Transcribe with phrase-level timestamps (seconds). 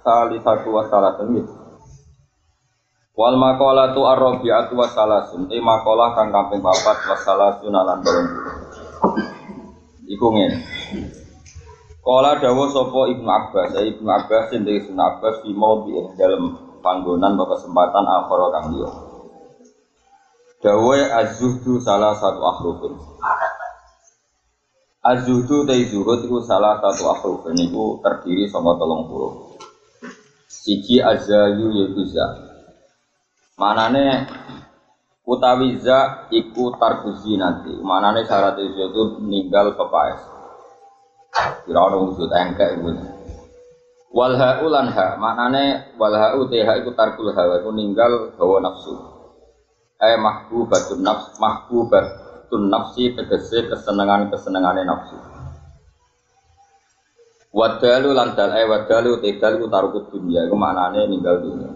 [0.00, 1.44] as-salisatu wa salasun.
[3.12, 5.52] Wal maqalatu ar-rabi'atu wa salasun.
[5.52, 10.08] E maqalah kang kaping papat wa salasun lan 20.
[10.08, 10.56] Iku ngene.
[12.00, 16.56] Kala dawuh sapa Ibnu Abbas, ya Ibnu Abbas sing dari Ibnu Abbas fi maudhi dalam
[16.80, 18.88] panggonan atau kesempatan akhara kang liya.
[20.64, 22.96] Dawuh az-zuhdu salah satu akhrufin.
[25.00, 29.49] Az-zuhdu zuhud itu salah satu akhruf niku terdiri saka telung huruf.
[30.50, 32.26] Siji azayu yaitu za.
[33.54, 34.26] Manane
[35.22, 37.70] utawi za iku tarkuzi nanti.
[37.86, 40.18] Manane syarat itu ninggal pepaes.
[41.62, 42.90] Kira ono wujud engkek iku.
[44.10, 48.98] Wal ha'u lan ha, maknane wal ha'u tha iku tarkul hawa iku ninggal hawa nafsu.
[50.02, 52.06] Eh mahbubatun nafs mahbubat
[52.50, 55.14] tun nafsi tegese kesenangan kesenangane nafsu.
[57.50, 61.66] Wadalu lan dal eh wadalu tidal ku taruku dunia iku maknane ninggal dunia.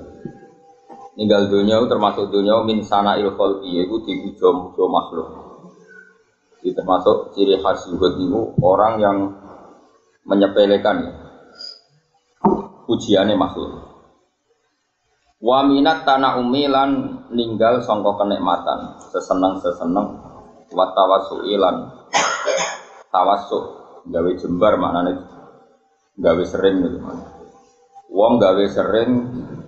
[1.19, 5.29] Ninggal dunia termasuk dunia min sana il khalqi iku dipuja-puja makhluk.
[6.63, 9.19] Ini termasuk ciri khas zuhud itu orang yang
[10.23, 11.11] menyepelekan
[12.87, 13.75] pujiannya makhluk.
[15.43, 16.91] Wa minat tanah umilan
[17.35, 20.23] ninggal songkok kenikmatan, seseneng seseneng
[20.71, 21.91] wa tawassuilan
[23.11, 23.65] tawassuk
[24.07, 25.34] gawe jembar maknane
[26.19, 26.99] gawe sering gitu
[28.15, 29.11] Wong gawe sering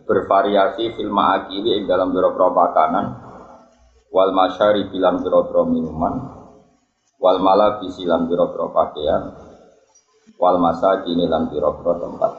[0.07, 3.07] bervariasi fil ma'akili ing dalam biro-biro makanan
[4.15, 6.15] wal masyari bilang biro-biro minuman
[7.19, 9.35] wal malah bisilan biro-biro pakaian
[10.39, 12.33] wal masa kini lan biro-biro tempat.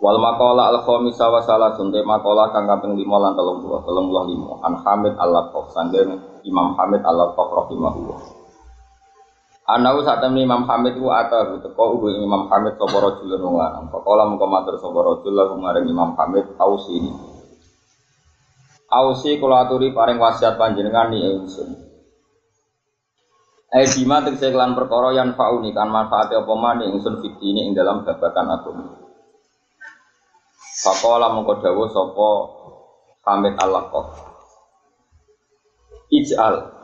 [0.00, 4.74] Wal makola al khamisa wa salasun te makola kang kaping 5 lan 30 35 an
[4.84, 8.43] Hamid al Laqaf sanggeng Imam Hamid al Laqaf rahimahullah.
[9.64, 13.88] Anau saat temen Imam Hamid ku ata teko ubu Imam Hamid sapa rajulun wong lanang.
[13.88, 17.12] Faqala mengko matur sapa rajul lagu maring Imam Hamid ausi ini.
[18.92, 21.80] Ausi kula aturi paring wasiat panjenengan ni ingsun.
[23.72, 28.04] Eh bima tegese kelan perkara yang fauni kan manfaate apa maneh ingsun fitini ing dalam
[28.04, 29.00] babakan agama.
[30.84, 32.28] Fakola mengko dawuh sapa
[33.24, 34.06] Hamid Al-Laqaf.
[36.12, 36.83] Ij'al.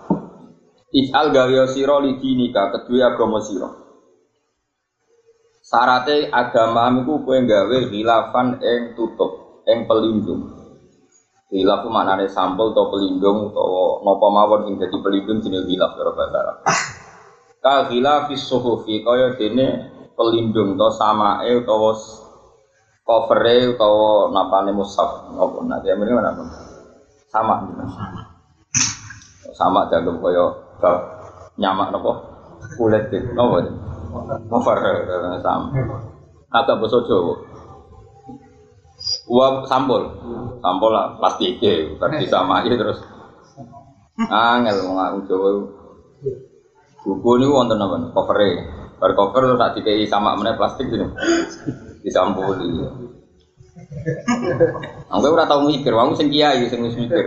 [0.91, 3.71] Ij'al gawe sira li dinika kedua agama sira.
[5.63, 10.51] Sarate agama iku kowe gawe khilafan ing tutup, ing pelindung.
[11.51, 16.39] Khilaf maknane sampel atau pelindung utawa napa mawon sing dadi pelindung jenenge khilaf cara bahasa
[16.43, 16.57] Arab.
[17.63, 19.67] Ka khilafis suhufi kaya dene
[20.19, 21.95] pelindung to samae utawa
[23.07, 26.47] covernya atau napane mushaf apa nak dia ini mana pun
[27.27, 27.87] sama sama
[29.51, 30.97] sama jago koyo bab
[31.61, 32.13] nyamak nopo
[32.81, 33.61] kulit itu nopo
[34.49, 34.79] cover
[35.45, 35.71] sama
[36.51, 37.35] agak boso jowo
[39.33, 40.13] Uap sampul,
[40.61, 43.01] sampul lah plastik ya, berarti sama aja terus.
[44.29, 45.51] Angel ngomong Jawa.
[47.01, 48.13] Buku ini wonten apa?
[48.13, 51.09] Covernya, bar cover terus tak dikai sama mana plastik ini
[52.05, 52.85] disampuli.
[55.09, 57.25] Aku ora tau mikir, aku sing kiai sing mikir.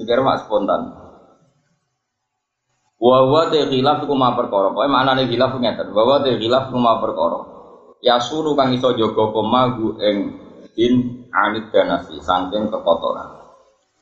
[0.00, 1.09] Mikir mak spontan.
[3.00, 4.68] Wa wa te khilaf iku ma perkara.
[4.76, 5.88] Pokoke maknane khilaf ngeten.
[5.96, 7.40] Wa wa te khilaf iku ma perkara.
[8.04, 10.36] Ya suruh kang iso jaga komagu ing
[10.76, 13.40] din anit danasi saking kekotoran.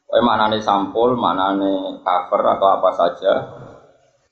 [0.03, 3.32] Pokoke maknane sampul, maknane cover atau apa saja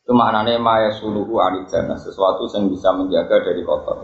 [0.07, 3.99] itu maknane maya suluhu anit danas, sesuatu yang bisa menjaga dari kotor.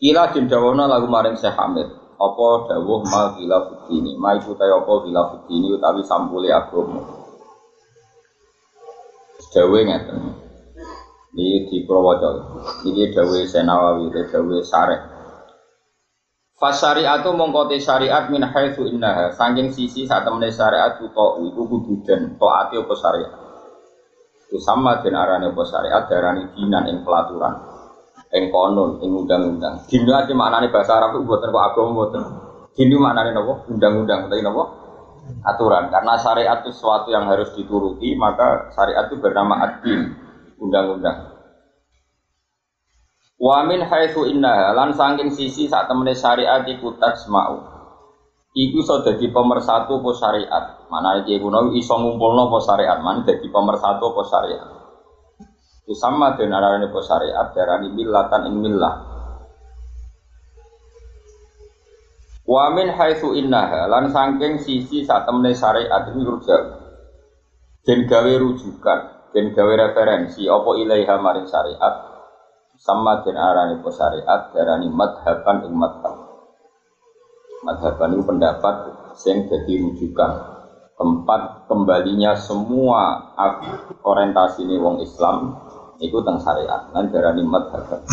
[0.00, 1.88] Kila din dawono lagu maring Syekh Hamid.
[2.16, 4.16] Apa dawuh ma gila fudini.
[4.16, 7.23] Ma iku ta apa gila fudini utawi sampule agama.
[9.54, 10.18] Dawe ngeten.
[11.38, 12.30] Ini di Purwojo.
[12.90, 15.02] Ini dawe Senawawi, dawe Sarek.
[16.58, 22.02] Fasyariatu mongkote syariat min haitsu innaha saking sisi saat temene syariat ku to iku kudu
[22.06, 23.32] den taati apa syariat.
[24.46, 27.54] Itu sama den arane apa syariat darani dinan ing pelaturan
[28.34, 29.82] ing konon ing undang-undang.
[29.86, 32.22] Dino ati maknane bahasa Arab itu mboten kok agama mboten.
[32.74, 33.52] Dino maknane napa?
[33.70, 34.62] Undang-undang utawi napa?
[35.44, 35.92] Aturan.
[35.92, 39.84] Karena syariat itu sesuatu yang harus dituruti, maka syariat itu bernama ad
[40.56, 41.36] undang-undang.
[43.36, 47.60] Wa min haitsu innaha lan saking sisi sak temene syariat iku tasma'u.
[48.54, 50.64] Iku iso dadi pemersatu apa syariat.
[50.88, 54.68] Mana iki kuno iso ngumpulno apa syariat, man dadi pemersatu apa syariat.
[55.84, 59.13] Itu sama dengan arane apa syariat, darani millatan ing millah.
[62.44, 66.62] Wa min haitsu innaha lan saking sisi sak temene syariat iku rujak.
[67.84, 71.94] Den gawe rujukan, den gawe referensi apa ilaiha maring syariat?
[72.76, 76.20] Sama den arani po syariat darani madhaban ing madhab.
[77.64, 78.74] Madhaban itu pendapat
[79.24, 80.30] yang jadi rujukan.
[81.00, 83.34] Tempat kembalinya semua
[84.04, 85.64] orientasi ini wong Islam
[85.96, 88.04] itu tentang syariat dan darani madhaban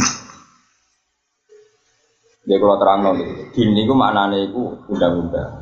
[2.41, 3.13] dia kalau terang loh,
[3.53, 5.61] din itu maknanya itu undang-undang.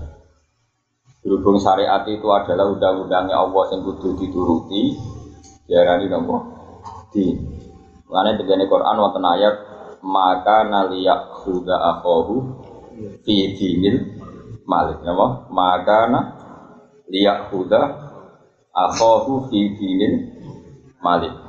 [1.20, 4.96] Berhubung syariat itu adalah undang-undangnya Allah yang kudu dituruti,
[5.68, 6.36] diarani nopo?
[7.12, 7.36] Din.
[8.08, 9.56] Mengenai tegane Quran wonten ayat
[10.00, 12.64] maka naliyak huda akhohu
[13.28, 14.08] fi dinil
[14.64, 15.04] malik.
[15.04, 16.08] Napa maka
[17.12, 17.82] liyak huda
[18.72, 20.14] akhohu fi dinil
[21.04, 21.49] malik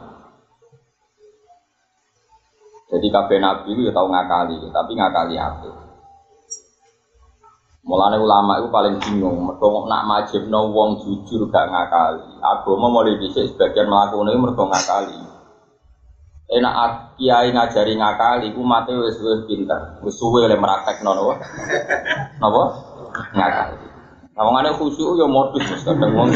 [2.91, 5.91] jadi kabeh nabi itu ya tahu ngakali tapi ngakali apa
[7.81, 12.37] Mulane ulama itu paling bingung, mergo nak majibno wong jujur gak ngakali.
[12.45, 15.17] Agama mulai dhisik sebagian mlakuane mergo ngakali.
[16.51, 19.97] Enak kiai ngajari ngakali ku mate wis wis pinter.
[20.05, 21.35] Wis suwe oleh meraktekno napa?
[22.43, 22.63] Napa?
[23.33, 23.87] Ngakali.
[24.37, 26.29] Ngomongane khusyuk ya modus kadang wong.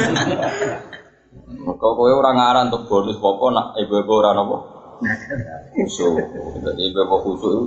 [1.80, 4.73] Kok kowe ora ngaran untuk bonus popo nak ibu-ibu ora napa
[5.74, 6.16] khusyuk
[6.62, 7.64] dadi ibu-ibu khusyuk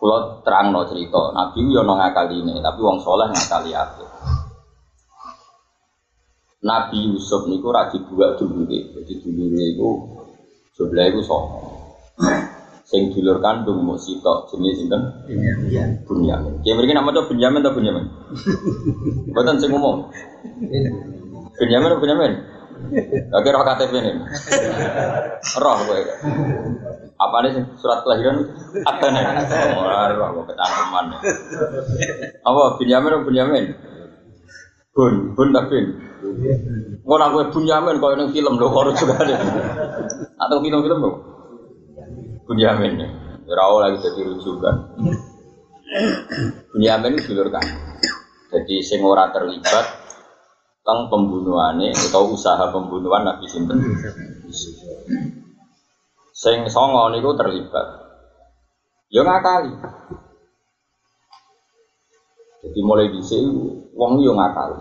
[0.00, 4.00] Kulo terang no cerita, Nabi yo no ngakali ini, tapi wong soleh ngakali apa?
[6.64, 9.88] Nabi Yusuf niku ra dibuat dulu Jadi dulu niku
[10.72, 11.58] sebelah iku sapa?
[12.88, 15.04] Sing dulur kandung mau sitok jenis sinten?
[16.08, 16.64] Bunyamin.
[16.64, 18.08] Ki mriki nama to Bunyamin ta Bunyamin?
[19.30, 20.08] Mboten sing umum.
[21.60, 22.49] Bunyamin atau Bunyamin?
[23.30, 24.12] Oke roh KTP ini.
[25.60, 26.00] Roh kowe.
[27.20, 28.40] Apa nih surat kelahiran?
[28.88, 29.24] Apa nih?
[29.76, 29.84] Oh,
[30.16, 31.04] roh kecantuman.
[32.42, 33.64] Apa Bunyamin atau Bunyamin?
[34.90, 36.00] Bun, bun tak bin.
[37.04, 39.36] Ora kowe Bunyamin koyo ning film lho karo juga ada.
[40.40, 41.10] Atau film-film lho.
[42.48, 42.98] Bunyamin.
[43.46, 44.76] Ora lagi jadi rujukan.
[46.74, 47.66] Bunyamin dulur kan.
[48.50, 49.99] Jadi sing ora terlibat
[50.80, 53.76] tentang pembunuhane atau usaha pembunuhan Nabi sinten.
[56.32, 57.84] Sing songo niku terlibat.
[59.12, 59.76] Ya ngakali.
[62.64, 63.44] Jadi mulai dhisik
[63.92, 64.80] wong yo ngakali.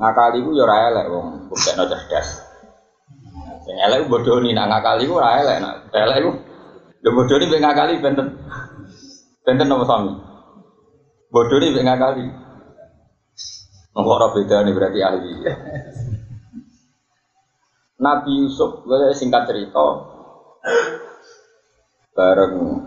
[0.00, 2.40] Ngakali ku ya ora elek wong buktekno cerdas.
[3.68, 6.32] Sing elek bodoni nak ngakali ku ora elek nak elek ku
[7.04, 8.32] lho bodoni mek ngakali benten.
[9.44, 10.16] Benten nopo sami?
[11.28, 12.47] Bodoni mek ngakali.
[13.98, 15.32] Nopo ora beda nih berarti ahli.
[17.98, 20.06] Nabi Yusuf, gue singkat cerita,
[22.14, 22.78] bareng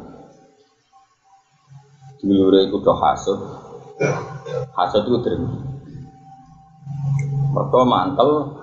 [2.24, 3.44] dulure iku do hasud.
[4.72, 5.60] Hasud itu drengki.
[7.60, 8.56] Mereka mantel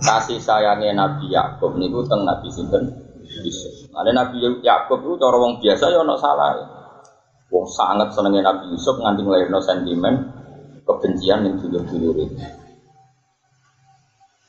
[0.00, 2.88] kasih sayangnya Nabi Yakub niku teng Nabi sinten
[3.44, 3.92] Yusuf.
[3.92, 6.56] Ada Nabi Yakub itu cara wong biasa ya ono salah.
[7.52, 9.20] Wong sangat senengnya Nabi Yusuf nganti
[9.52, 10.43] no sentimen
[10.84, 12.38] kebencian yang dulur-dulur itu.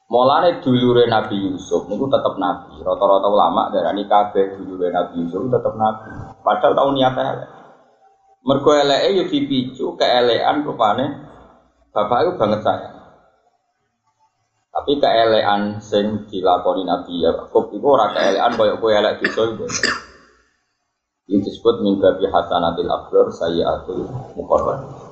[0.05, 2.77] Mulane dulure Nabi Yusuf niku tetap nabi.
[2.77, 6.37] Rata-rata ulama darani kabeh dulure Nabi Yusuf tetap nabi.
[6.45, 7.49] Padahal tahun niatnya elek.
[8.45, 11.05] Mergo eleke yo dipicu keelekan rupane
[11.95, 12.91] Bapak itu banget saya.
[14.75, 19.63] Tapi keelean sing dilakoni Nabi Yakub itu ora keelean koyo kowe elek dosa itu.
[21.31, 25.04] Ini disebut min babi hasanatil abrar sayyatul muqarrab.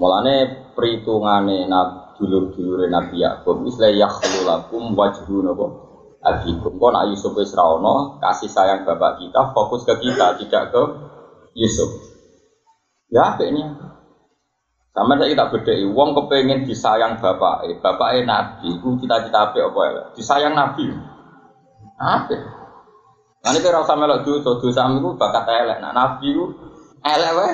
[0.00, 0.34] Mulane
[0.72, 5.66] perhitungane nabi dulur-dulure Nabi Yakub wis la yakhlu lakum wajhu napa
[6.20, 6.76] abikum.
[6.76, 7.56] Kok nak Yusuf wis
[8.20, 10.82] kasih sayang bapak kita fokus ke kita tidak ke
[11.56, 11.88] Yusuf.
[13.08, 13.64] Ya apa ini?
[14.92, 15.72] Sama saya kita beda.
[15.96, 18.78] Wong kepengen disayang bapak, eh, bapak eh nabi.
[18.78, 20.02] Ku cita-cita apa apa ya?
[20.14, 20.86] Disayang nabi.
[21.98, 22.36] Apa?
[23.40, 25.78] Nanti kalau sama lo dosa dosa itu bakat elek.
[25.80, 26.44] Nah nabi itu
[27.04, 27.30] elek.
[27.32, 27.46] Apa?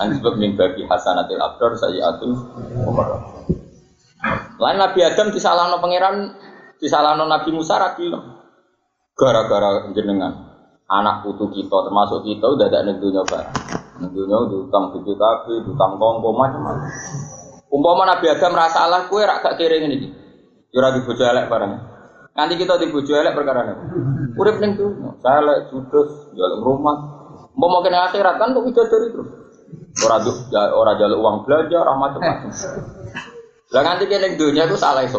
[0.00, 2.34] Nanti sebab min bagi hasanatil abdor saya atuh
[4.58, 6.34] Lain Nabi Adam disalahno pangeran,
[6.82, 8.18] disalahno Nabi Musa rakyat.
[9.14, 10.48] Gara-gara jenengan
[10.88, 13.54] anak putu kita termasuk kita udah ada negdunya barang
[13.98, 16.88] negdunya utang BPKB utang kongko macam-macam
[17.68, 20.08] Umpama Nabi Adam merasa Allah kue rak gak kiri ini.
[20.72, 21.72] Jurah di bojo elek barang.
[22.32, 23.84] Nanti kita di bojo elek perkara apa?
[24.40, 24.96] Urip ning tuh.
[25.20, 26.96] Saya elek judes, jalan rumah.
[27.58, 29.28] Mau mau kena akhirat kan untuk dari terus.
[30.06, 32.50] Orang tuh orang jalur uang belanja, orang macam-macam.
[33.74, 35.18] Lah nanti kena dunia itu salah itu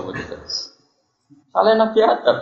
[1.51, 2.37] Salah Nabi Adam.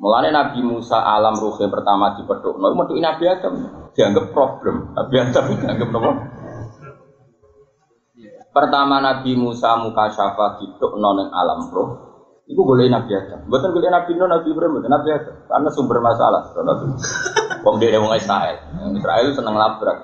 [0.00, 3.54] Mulane Nabi Musa alam ruh yang pertama di peduk, nah, itu Nabi Adam
[3.92, 4.96] dianggap problem.
[4.96, 6.10] Nabi Adam dianggap apa?
[8.50, 12.09] Pertama Nabi Musa muka syafa hidup non alam roh.
[12.50, 13.46] Iku boleh Nabi Adam.
[13.46, 15.34] Bukan boleh Nabi Nuh, Nabi Ibrahim, bukan Nabi Adam.
[15.46, 16.42] Karena sumber masalah.
[16.58, 16.84] Nabi.
[17.62, 18.58] Wong dia wong Israel.
[18.90, 19.98] Israel itu seneng labrak.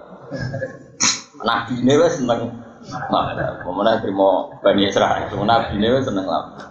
[1.42, 2.54] Nabi ini wes seneng
[3.10, 3.66] labrak.
[3.66, 5.26] Mana terima bani Israel.
[5.34, 6.70] Nabi wes seneng labrak.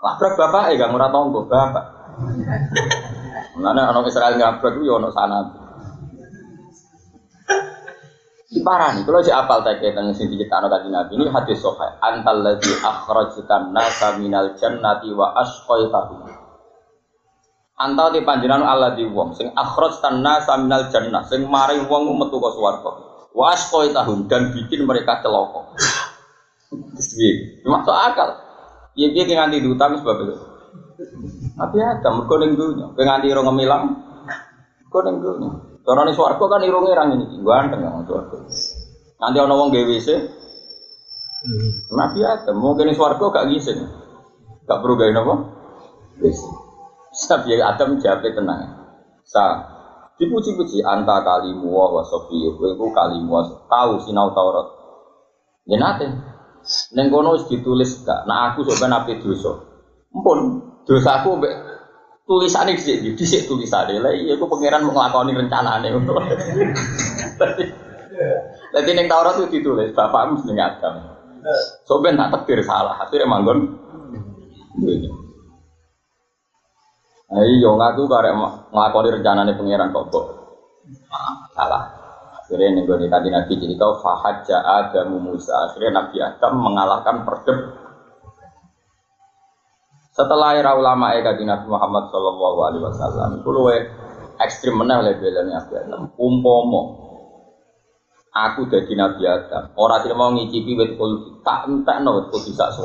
[0.00, 1.84] Labrak bapak, eh gak murah tonggo bapak.
[3.60, 5.38] Mana anak Israel ngabrak itu ya anak sana.
[8.44, 11.96] Parah nih, kalau apal tak tentang sing diciptakan kaji nabi ini hadis sohail.
[12.04, 16.28] Antal lagi akhrajkan nasa minal jannati wa asqaitahu.
[17.80, 22.36] Antal di panjenengan Allah di wong sing akhrajkan nasa minal jannah sing mari wong metu
[22.36, 22.90] ke swarga.
[23.32, 25.72] Wa asqaitahu dan bikin mereka celaka.
[26.68, 28.28] Terus masuk akal.
[28.92, 30.34] Iya dia nganti diutang sebab itu.
[31.56, 33.82] Tapi ada mergo ning dunya, penganti ro ngemilang.
[34.84, 35.16] Mergo ning.
[35.84, 38.40] Cara ning swarga kan irunge ra ngene iki, ganteng nang swarga.
[39.20, 40.08] Nanti ana wong gawe WC.
[41.44, 41.70] Hmm.
[41.92, 43.84] Nabi Adam mungkin swarga gak ngising.
[44.64, 45.34] Gak perlu napa?
[46.24, 46.40] WC.
[47.28, 48.60] Tapi Adam jawab tenang.
[49.28, 49.44] Sa
[50.16, 54.66] dipuji-puji anta kalimu wa sofi iku kalimu tahu sinau Taurat.
[55.68, 56.08] Ya nate.
[56.96, 59.52] Ning kono ditulis gak, nah aku ben ape dosa.
[60.16, 61.52] Ampun, dosaku mbek
[62.24, 65.92] tulisan ini sih, sih tulisan lah iya, aku pangeran mau ngelakoni rencana ini.
[68.74, 70.94] Jadi neng Taurat itu ditulis, bapak mesti Adam.
[71.84, 73.76] So ben tak tekir salah, akhirnya manggon.
[77.28, 78.32] Nah iya, ngaku karek
[78.72, 80.26] ngelakoni rencana ini pangeran kok kok.
[81.52, 81.84] Salah.
[82.44, 85.72] Akhirnya nih gue tadi nabi jadi kau fahad ada Musa.
[85.72, 87.83] Akhirnya Nabi Adam mengalahkan perdeb
[90.14, 93.76] setelah era ulama di Nabi Muhammad Shallallahu Alaihi Wasallam, itu luwe
[94.38, 96.14] ekstrim mana oleh belanya Nabi.
[96.14, 96.82] Umpomo,
[98.30, 99.74] aku jadi Nabi Adam.
[99.74, 102.78] Orang tidak mau ngicipi wet kulti, tak entah no wet kulti sak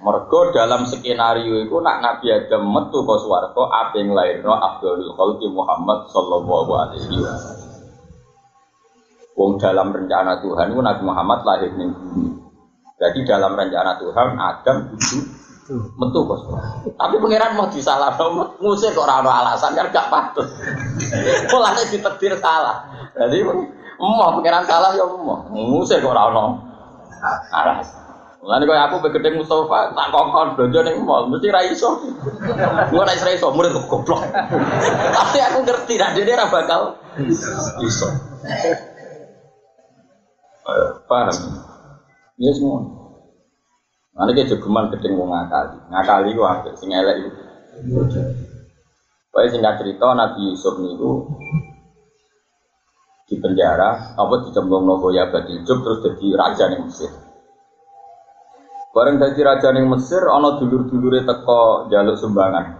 [0.00, 5.12] Mergo dalam skenario itu nak Nabi Adam metu ke suwargo, apa yang lain no Abdul
[5.12, 7.68] Khalqi Muhammad Shallallahu Alaihi Wasallam.
[9.36, 12.41] Wong dalam rencana Tuhan itu Nabi Muhammad lahir di bumi.
[13.02, 15.18] Jadi dalam rencana Tuhan Adam itu
[15.98, 16.46] metu bos.
[16.94, 18.14] Tapi pangeran mau disalah,
[18.62, 20.46] ngusir kok rano alasan kan gak patut.
[21.50, 22.86] Malah ditetir salah.
[23.18, 23.42] Jadi
[23.98, 26.62] mau pangeran salah ya mau ngusir kok rano
[27.50, 27.98] alasan.
[28.42, 31.94] Lalu kalau aku begede Mustafa tak kokon belanja nih mall mesti raiso.
[32.90, 34.18] Gua naik raiso murid goblok.
[35.14, 36.98] Tapi aku ngerti dan dia ora bakal
[37.82, 38.10] iso.
[41.06, 41.70] Paham?
[42.42, 42.82] Ya semua.
[44.18, 45.78] Nanti dia jogeman gedeng wong ngakali.
[45.86, 47.30] Ngakali ku apik sing elek itu.
[49.30, 51.24] Pokoknya singkat cerita Nabi Yusuf niku
[53.30, 57.08] di penjara, apa dicemplung nopo ya badil terus jadi raja ning Mesir.
[58.92, 62.76] Bareng jadi raja ning Mesir, ana dulur-dulure teko jaluk sumbangan.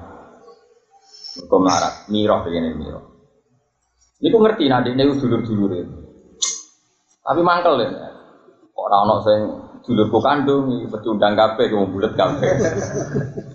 [1.40, 3.00] Mergo melarat, mirah begini mirah.
[4.20, 5.80] Niku ngerti nanti ini dulur-dulure.
[7.24, 8.11] Tapi mangkel ya.
[8.72, 9.40] Orang ono sing
[9.84, 12.50] dulurku kandung pecundang kabeh wong bulet kabeh.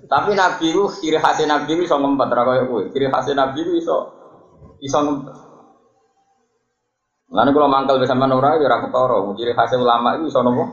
[0.06, 2.84] Tapi Nabi ku ciri khas Nabi ku iso ngempet ra koyo kowe.
[2.94, 3.98] Ciri Nabi ku iso
[4.80, 5.36] iso ngempet.
[7.28, 9.18] Mulane kula mangkel wis sampean ora ya ora ketara.
[9.36, 10.64] Ciri khas ulama iku iso nopo?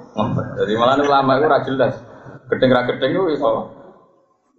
[0.61, 1.95] Jadi malah ulama iku ora jelas.
[2.53, 3.49] Gedeng ra gedeng iku iso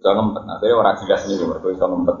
[0.02, 0.42] iso ngempet.
[0.44, 2.16] Nah, dhewe ora jelas niku mergo iso ngempet.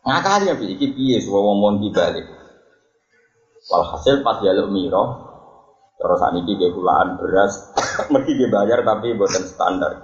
[0.00, 2.39] Ngakali ya iki piye suwe wong mon dibalik.
[3.70, 5.04] Walhasil pas jaluk miro,
[5.94, 7.54] terus saat ini dia kulaan beras,
[8.12, 9.94] mesti dia bayar tapi buatan standar.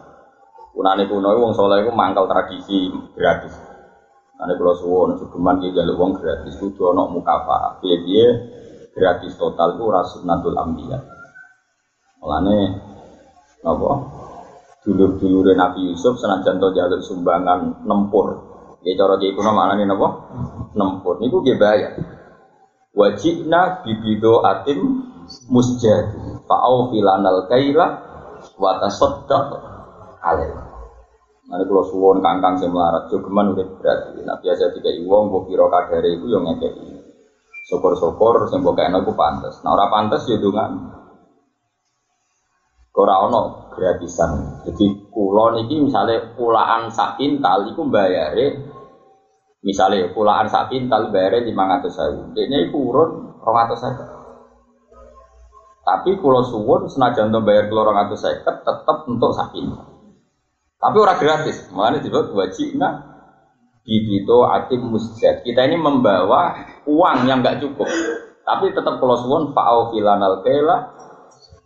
[0.70, 3.50] Kunane kuno wong soleh itu mangkal tradisi gratis.
[4.38, 7.82] Ane kalau suwon cukuman dia jaluk wong gratis, kudu ono mukafa.
[7.82, 8.26] Dia dia
[8.94, 11.02] gratis total itu rasunatul ambiya.
[12.22, 12.58] Mulane
[13.66, 13.90] apa?
[14.86, 18.46] Dulur-dulur Nabi Yusuf senajan to jaluk sumbangan nempur.
[18.86, 20.06] Ya cara dia kuno maknane napa?
[20.78, 21.18] Nempur.
[21.18, 22.15] Niku dia bayar
[22.96, 25.04] wajibna bibido atim
[25.52, 26.16] musjad
[26.48, 27.86] fa'au filanal kaila
[28.56, 29.46] tasaddaq
[30.24, 30.66] alaih
[31.46, 34.18] Nanti kalau suwon kangkang sing melarat, jogeman udah berarti.
[34.26, 36.90] Nah biasa tiga iwong, mbok kira kadare itu yang ngekei.
[37.70, 39.62] Syukur-syukur kene ku pantes.
[39.62, 40.90] Nah ora pantes ya dongan.
[42.98, 44.62] Ora ono gratisan.
[44.66, 48.74] Jadi kula niki misale pulaan sak pintal iku bayare
[49.66, 52.38] misale pulaan sak pintal bayare 500.000.
[52.38, 53.10] Dene iku urun
[53.42, 54.16] 200.000.
[55.86, 59.70] Tapi kalau suwun senajan untuk bayar kalau orang atau seket tetap untuk sakin.
[60.82, 62.88] Tapi orang gratis, makanya disebut wajibna
[63.86, 65.46] itu atim musjad.
[65.46, 66.58] Kita ini membawa
[66.90, 67.86] uang yang nggak cukup,
[68.42, 70.90] tapi tetap kalau suwun fa'au filanal kela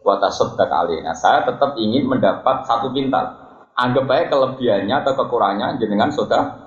[0.04, 1.00] kali.
[1.00, 3.25] Nah, saya tetap ingin mendapat satu pintal.
[3.73, 6.61] Anggap baik kelebihannya atau kekurangannya jenengan sudah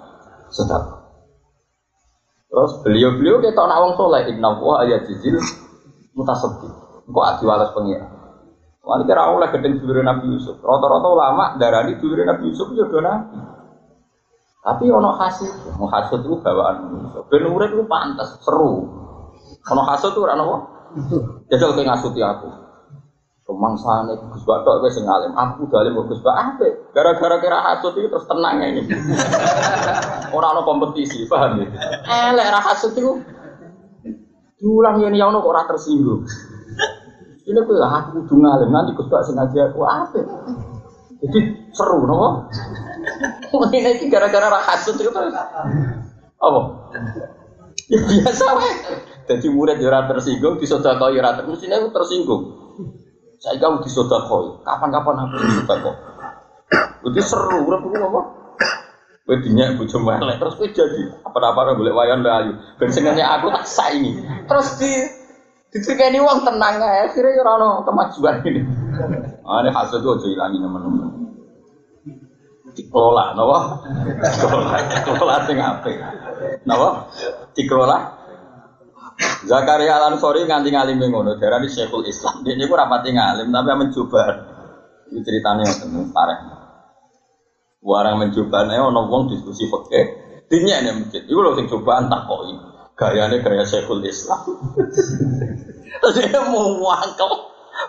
[0.49, 1.02] sudah.
[2.53, 5.41] Terus beliau-beliau kita nak soleh, inna wa ayat jizil
[6.13, 6.69] mutasabdi.
[7.09, 8.05] Kok adi walas pengira.
[8.83, 10.61] Wali kira oleh gedeng dulure Nabi Yusuf.
[10.61, 13.41] Rata-rata ulama darani dulure Nabi Yusuf ya do nabi.
[14.63, 17.25] Tapi ono hasil, mau hasil itu bawaan Yusuf.
[17.31, 18.85] Ben urip itu pantas, seru.
[19.71, 20.57] Ono hasil itu ora apa?
[21.49, 22.47] Jajal kowe ngasuti aku.
[23.43, 26.95] Rumangsane Gus Batok kowe sing alim, aku dalim Gus Bak apik.
[26.95, 28.87] Gara-gara kira hasud itu terus tenang ini.
[30.35, 31.67] Ora ono kompetisi, paham ya?
[32.31, 33.19] Elek hasud itu.
[34.63, 36.23] Diulang ini yang kok ora tersinggung.
[37.43, 40.23] Ini aku lah aku kudu ngalim nanti Gus Bak sengaja aku apa?
[41.19, 41.39] Jadi
[41.75, 42.47] seru nopo.
[43.75, 45.11] Ini iki gara-gara ra itu.
[46.39, 46.59] Apa?
[47.91, 48.71] Ya biasa wae.
[49.27, 52.41] Jadi murid ya ora tersinggung, disodakoi ya ora tersinggung, mesti tersinggung.
[53.43, 55.95] Saya kau disodakoi, kapan-kapan aku disodakoi.
[57.03, 58.21] Itu seru, urip ku apa?
[59.23, 62.55] Kowe dinyak bojo melek terus kowe jadi apa-apa golek wayan ayu.
[62.79, 64.19] Ben aku tak saingi.
[64.47, 64.91] Terus di
[65.73, 68.61] Ditrikeni uang tenang ya, akhirnya ora ono kemajuan ini.
[69.41, 71.09] Ah, ini hasil itu aja ilangi teman-teman.
[72.77, 73.81] Dikelola, napa?
[74.21, 75.97] Dikelola, dikelola sing apik.
[76.69, 77.09] Napa?
[77.57, 77.97] Dikelola.
[79.43, 82.41] Zakaria Al Ansori nganti ngalim ngono, darani Syekhul Islam.
[82.41, 84.23] Dia niku rapati ngalim tapi mencoba.
[85.13, 86.39] Ini ceritanya ngoten parah.
[87.83, 90.05] Warang mencoba nih ono wong diskusi fikih.
[90.47, 91.21] Dinya nih masjid.
[91.27, 92.39] Iku lho sing cobaan tak kok
[92.95, 94.41] gayanya gaya Syekhul Islam.
[96.01, 97.31] Terus dia mau wangkel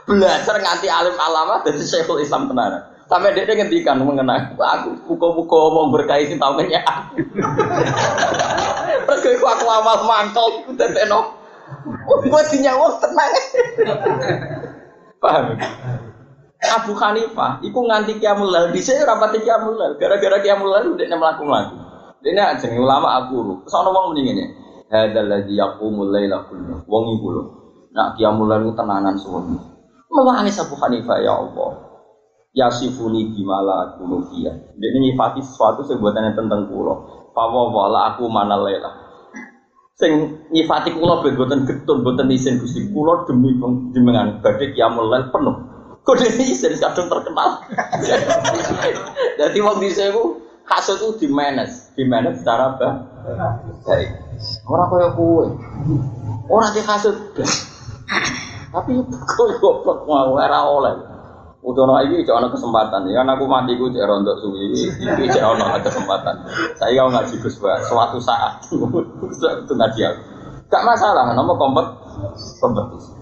[0.05, 2.94] belajar nganti alim alama dari Syekhul Islam tenar.
[3.15, 6.83] Sampai dia ngendikan mengenai aku buku-buku mau berkait sing tau nanya.
[9.07, 11.39] Terus aku aku amal mangkel teteno.
[12.27, 13.33] Gue dinyawa tenang.
[15.23, 15.55] Paham?
[16.65, 21.77] Abu Hanifah, iku nganti kiamul lail, bisa rapati kiamul lail, gara-gara kiamul udah melakukan lagi.
[22.25, 24.49] Ini aja ulama aku, soalnya wong mendingan ya
[24.95, 27.45] hadal ladzi yaqumul laila kullu wong iku lho
[27.91, 29.59] nak qiyamul lail tenanan suwi
[30.13, 31.94] mewangis Abu Hanifah ya Allah
[32.55, 33.99] yasifuni bimala
[34.31, 38.91] fiya dia nyifati sesuatu sebuatannya tentang kulo fawa wala aku mana laila
[39.99, 43.59] sing nyifati kulo boten getun boten isin Gusti kulo demi
[43.91, 45.57] jenengan badhe qiyamul lail penuh
[46.07, 47.59] kok dene isin kadung terkenal
[49.39, 54.11] dadi wong dhisik ku kasut itu di manage, di manage secara baik.
[54.65, 55.47] Orang kaya kue.
[56.49, 57.17] Orang di kasut.
[58.75, 61.14] Tapi kau goblok mau era oleh.
[61.65, 66.45] Utono ini cek kesempatan ya, aku mati gue cek rontok suwi, ini cek ono kesempatan.
[66.77, 68.61] Saya mau ngaji gus suatu saat
[69.65, 70.23] itu ngaji aku.
[70.69, 71.87] Gak masalah, nomor kompet
[72.61, 73.17] kompetisi.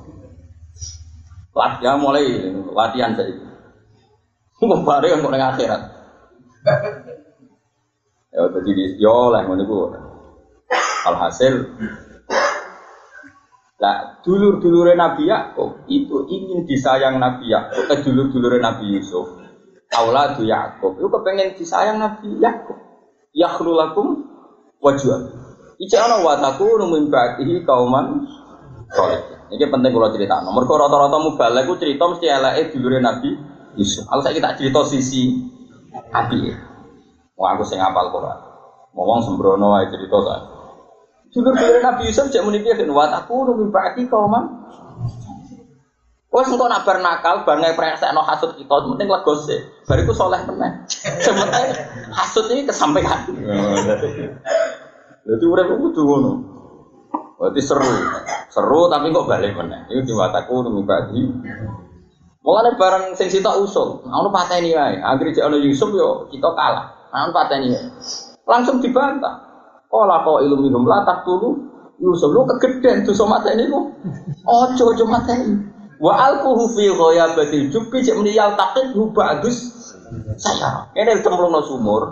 [1.55, 3.31] Latihan mulai latihan saya.
[4.59, 5.83] Mau bareng yang akhirat.
[8.33, 9.93] Ya jadi yo lah ngono
[11.07, 11.69] Alhasil
[13.83, 19.27] Nah, dulur-dulur Nabi Yakub itu ingin disayang Nabi Yakub, ke dulur-dulur Nabi Yusuf.
[19.93, 22.79] Auladu Yakub itu kepengen disayang Nabi Yakub.
[23.35, 24.25] Yakhrulakum
[24.81, 25.21] wajah.
[25.83, 28.23] Ica ana wa takunu min ba'dihi kauman
[28.95, 29.21] salih.
[29.53, 30.41] Ini penting kalau cerita.
[30.41, 33.37] Nomor kau rata-rata mubalek itu cerita mesti eleke dulure Nabi
[33.77, 34.07] Yusuf.
[34.07, 35.33] Kalau saya kita cerita sisi
[36.13, 36.53] Nabi.
[37.37, 38.39] Mau aku sing apal Quran.
[38.93, 40.52] Wong sembrono ae cerita saya.
[41.33, 44.45] Dulur-dulur Nabi Yusuf cek muni piye aku numi ba'di kauman.
[46.33, 49.61] Wes engko nak bar nakal, bar ngepresekno hasud kita, penting legos sih.
[49.85, 50.89] Bar iku soleh meneh.
[51.21, 51.77] Sementara
[52.09, 53.21] hasud ini kesampaian.
[55.29, 56.33] Jadi urip kudu ngono.
[57.37, 57.93] Berarti seru.
[58.49, 59.89] Seru tapi kok balik meneh.
[59.93, 61.21] Iku diwataku numi ba'di.
[62.43, 65.05] Mulane barang sing sitok usul, ono pateni wae.
[65.05, 67.13] Anggere cek ono Yusuf yo kita kalah.
[67.13, 67.77] Ono pateni.
[68.49, 69.52] Langsung dibantah.
[69.93, 71.69] Kala kau ilmu minum latak dulu.
[72.01, 73.93] Yusuf lu kegeden tuh sama ini lu.
[74.49, 75.55] Ojo ojo mata ini.
[76.01, 79.71] Wa alquhu fi ghayabatil jubbi cek meniyal takit hu bagus.
[80.41, 82.03] Saya ini cemplung no sumur.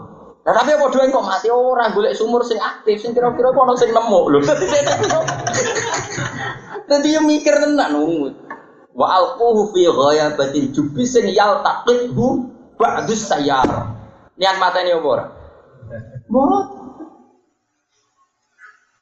[0.41, 3.93] Nah, tapi apa doang kok mati ora golek sumur sing aktif sing kira-kira kono sing
[3.93, 4.39] nemu lho.
[6.89, 8.37] Dadi yo mikir tenan nungut.
[8.93, 12.29] Wa alquhu fi ghayabatil jubbi sing yaltaqidhu
[12.77, 13.69] ba'dus sayar.
[14.37, 15.25] Niat mateni apa ora?
[16.29, 16.80] Mbok.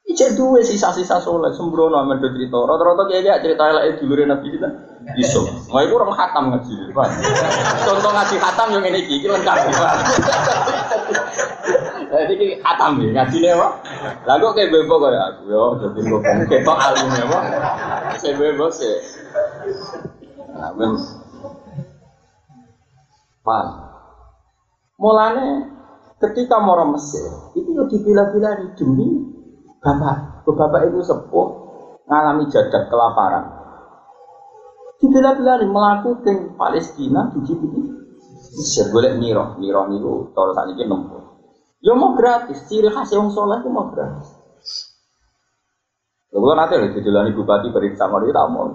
[0.09, 2.57] Ijek duwe sisa-sisa soleh sembrono amen cerita.
[2.65, 4.69] Rata-rata kiai kiai cerita elek dulure Nabi kita.
[5.21, 5.45] Iso.
[5.69, 6.89] Wah iku orang khatam ngaji.
[6.89, 7.07] Pak.
[7.85, 9.69] Contoh ngaji khatam yang ini iki lengkap.
[9.69, 9.93] Pak.
[12.09, 13.67] Jadi iki khatam iki ngajine apa?
[14.25, 17.43] Lah kok kayak bebo kaya aku yo dadi kok ketok alim ya, Pak.
[18.17, 18.95] Saya bebo sih.
[20.57, 20.73] Nah,
[23.45, 23.65] Pak.
[24.97, 25.47] Mulane
[26.17, 29.37] ketika mau Mesir, itu yo dipilah-pilah demi
[29.79, 30.43] bapak.
[30.49, 31.47] Bapak itu sepuh
[32.09, 33.45] ngalami jadak kelaparan.
[34.99, 37.81] Dibela-bela melaku ke Palestina tujuh ini.
[38.91, 41.21] Boleh miro, miro niku kalau saat ini nempuh.
[41.79, 44.35] Ya mau gratis, ciri khas yang soleh itu mau gratis.
[46.35, 47.97] Lalu nanti lagi didelani bupati beri itu
[48.35, 48.67] tak mau.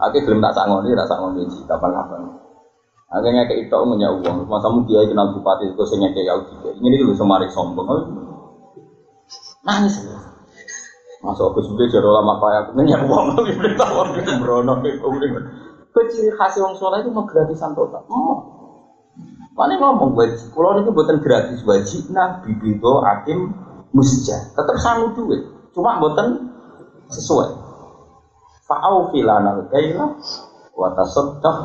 [0.00, 2.40] Aku belum tak sangon tak sangon sih kapan-kapan.
[3.10, 6.70] Akhirnya kayak itu punya uang, masa dia kenal bupati itu saya kayak juga.
[6.78, 8.29] Ini dulu semari sombong,
[9.64, 10.00] nangis.
[11.20, 14.80] Masuk aku sebelah jadi lama kaya aku nanya uang lagi bertawar gitu berono
[15.90, 18.06] Kecil khas wong soleh itu mau gratisan total.
[18.08, 18.38] Oh.
[19.52, 20.48] Mana ngomong wajib?
[20.54, 23.52] Kalau itu buatan gratis wajib nah bibito akim
[23.92, 24.54] musja.
[24.56, 25.44] Tetap sanggup duit.
[25.76, 26.48] Cuma buatan
[27.12, 27.50] sesuai.
[28.64, 30.16] Fa'au filanal kaila
[30.72, 31.58] wata sedah.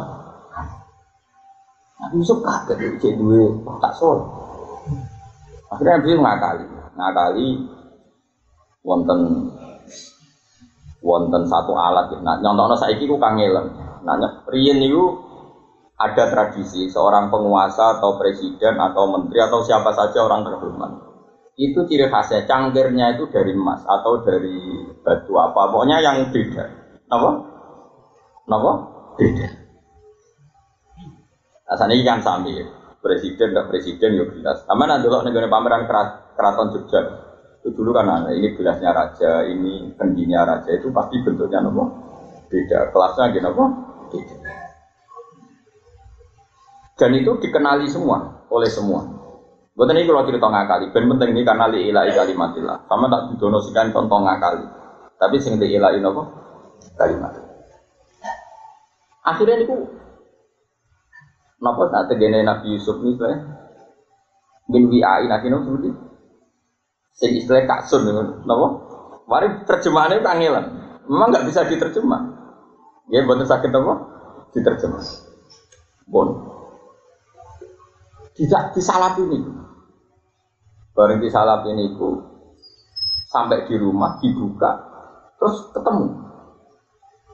[1.96, 4.26] Nah, Yusuf kaget cek duit tak sol.
[5.72, 6.66] Akhirnya dia ngakali,
[6.98, 7.48] ngakali
[8.86, 9.50] wonten
[11.02, 12.14] wonten satu alat.
[12.22, 15.26] Nah nyontokno saiki ku kangelan nah riyen niku
[15.98, 20.92] ada tradisi seorang penguasa atau presiden atau menteri atau siapa saja orang terhormat.
[21.56, 25.72] Itu ciri khasnya cangkirnya itu dari emas atau dari batu apa.
[25.72, 26.66] Pokoknya yang beda.
[27.10, 27.30] Apa
[28.46, 28.72] apa
[29.18, 29.48] beda.
[31.66, 32.70] Nah ini kan sambil
[33.02, 34.62] presiden dan presiden yuk jelas.
[34.70, 35.88] Aman nanti negara pameran
[36.36, 37.25] keraton Jogja
[37.66, 41.90] itu dulu kan ada ini gelasnya raja, ini kendinya raja itu pasti bentuknya nopo
[42.46, 43.64] beda, kelasnya gitu nopo
[44.14, 44.38] beda.
[46.94, 49.02] Dan itu dikenali semua oleh semua.
[49.74, 52.86] Buat ini kalau cerita ngakali, ben penting ini karena li ilahi kalimatillah.
[52.86, 54.64] Sama tak didonosikan contoh ngakali.
[55.18, 56.22] Tapi sing di ilahi nopo
[57.02, 57.34] kalimat.
[59.26, 59.74] Akhirnya itu
[61.66, 63.18] Napa saat tegene Nabi Yusuf nih,
[64.70, 66.05] bin wi'ai akhirnya seperti
[67.16, 68.04] Sing istilah kaksun
[68.44, 68.68] napa?
[69.26, 70.66] Mari terjemahannya kangelan.
[71.08, 72.22] Memang nggak bisa diterjemah.
[73.10, 73.94] Ya, buat sakit apa?
[74.52, 75.02] Diterjemah.
[76.06, 76.30] Bon.
[78.36, 79.40] Tidak disalap ini.
[80.96, 82.20] Bareng disalap ini itu
[83.32, 84.80] sampai di rumah dibuka
[85.40, 86.08] terus ketemu.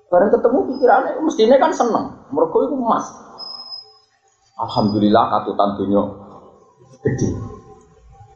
[0.10, 2.06] Bareng ketemu pikirannya mestinya kan seneng.
[2.34, 3.06] Mereka itu emas.
[4.62, 6.04] Alhamdulillah katutan dunia
[7.02, 7.51] gede.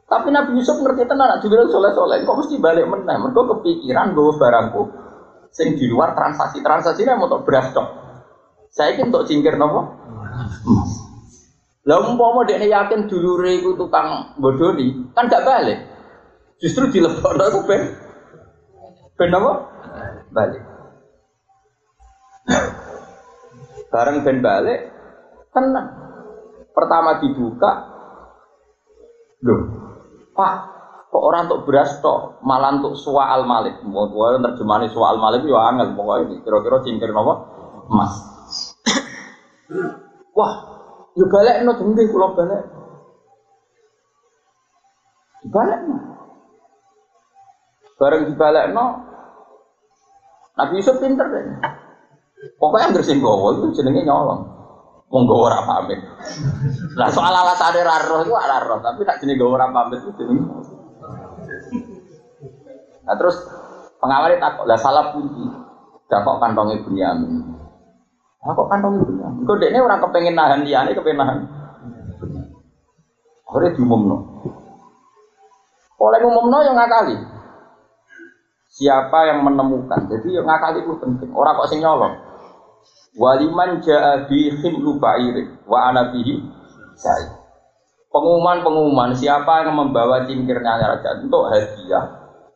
[0.05, 2.21] Tapi Nabi Yusuf ngerti tenan, juga soleh soleh.
[2.21, 3.17] Kok mesti balik meneh?
[3.17, 4.83] Mereka kepikiran gue barangku
[5.55, 7.87] sing di luar transaksi transaksi ini mau beras dok.
[8.75, 9.87] Saya ingin untuk cingkir nopo.
[11.87, 15.79] Lah umpama dia yakin dulu iku tukang bodoni, kan gak balik.
[16.59, 17.81] Justru dilebokno aku ben
[19.15, 19.53] ben apa?
[20.33, 20.63] Balik.
[23.93, 24.91] Bareng ben balik,
[25.55, 25.87] tenang.
[26.75, 27.71] Pertama dibuka,
[29.45, 29.84] loh,
[30.35, 30.55] Pak,
[31.15, 33.79] kok orang untuk beras tok, malah untuk al malik.
[33.87, 36.35] Mau gue terjemahin al malik ya angel pokoknya ini.
[36.43, 37.33] Kira-kira cingkir apa?
[37.87, 38.13] Emas.
[40.37, 40.53] Wah,
[41.15, 42.61] yuk balik no jengdi kalau balik.
[45.39, 45.97] Dibalik no.
[47.95, 48.85] Bareng dibalik no.
[50.59, 51.43] Nabi Yusuf pinter deh.
[52.59, 54.54] Pokoknya yang bersinggowo itu jenenge nyolong
[55.15, 56.03] monggo ora pamit.
[56.99, 60.43] Lah soal alasane ra roh iku ora roh, tapi tak jenenge ora pamit itu jenenge.
[63.07, 63.39] Nah terus
[64.03, 65.47] pengawal takut lah salah kunci.
[66.11, 67.31] Dakok kantongnya Bunyamin.
[68.43, 69.41] Lah kok kantongnya Bunyamin?
[69.47, 71.37] Kok dekne ora kepengen nahan liyane kepengen nahan.
[73.47, 74.17] Ora diumumno.
[75.95, 77.15] Oleh umumno yang ngakali.
[78.67, 80.11] Siapa yang menemukan?
[80.11, 81.31] Jadi yang ngakali itu penting.
[81.31, 82.11] Orang kok sing nyolong.
[83.15, 86.35] Waliman jaa bi khimlu ba'ir wa ana bihi
[86.99, 87.31] saya.
[88.11, 92.03] Pengumuman-pengumuman siapa yang membawa cingkirnya raja untuk hadiah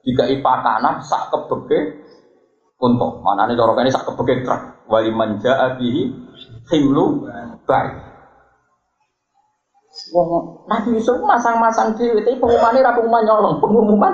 [0.03, 2.03] jika ipakanan sak kebeke
[2.79, 6.11] untuk mana nih dorong ini sak kebeke truk waliman jaa bihi
[6.67, 7.23] khimlu
[7.63, 8.09] ba'ir.
[10.15, 14.13] Wong Nabi Yusuf masang-masang dhewe, tapi pengumumannya ra pengumuman nyolong, pengumuman.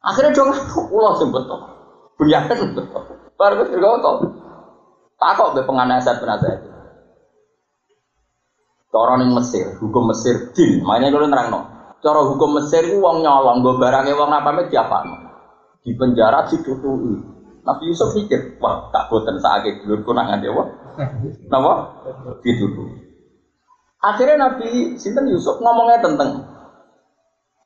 [0.00, 0.50] Akhirnya dong
[0.90, 1.60] kula sing betul.
[2.16, 3.04] Bunyakan betul.
[3.36, 4.39] Baru Tak
[5.20, 6.58] Takok be penganasat penasihat.
[8.90, 11.60] Cara ning Mesir, hukum Mesir din, makanya kalau nerangno.
[12.00, 15.16] Cara hukum Mesir ku wong nyolong, nggo barange wong apa diapakno.
[15.84, 17.20] Di penjara ditutui.
[17.60, 20.00] Nabi Yusuf mikir, wah tak boten sakit dulur
[20.40, 20.64] dewa.
[21.52, 21.72] Napa?
[22.40, 22.98] Ditutui.
[24.00, 26.40] Akhirnya Nabi Sinten Yusuf ngomongnya tentang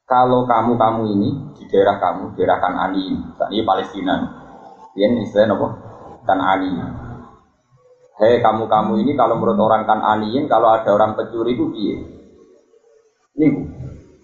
[0.05, 3.23] kalau kamu kamu ini di daerah kamu daerah Kanani ini,
[3.55, 4.15] ini Palestina,
[4.99, 5.69] ini istilahnya apa?
[6.29, 7.04] Kanani.
[8.15, 11.97] Hei kamu kamu ini kalau menurut orang Kananiin kalau ada orang pencuri itu piye?
[13.35, 13.47] Ini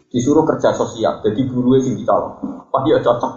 [0.07, 2.39] disuruh kerja sosial, jadi guru sing dicolong.
[2.71, 3.33] Wah dia cocok.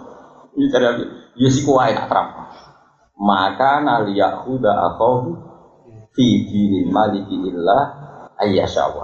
[0.54, 0.94] Ini cara
[1.34, 2.30] ya si kuai nak terang.
[3.18, 5.34] Maka naliyahuda akhahu
[6.14, 7.82] fi dinil maliki illah.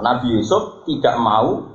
[0.07, 1.67] Nabi Yusuf tidak mau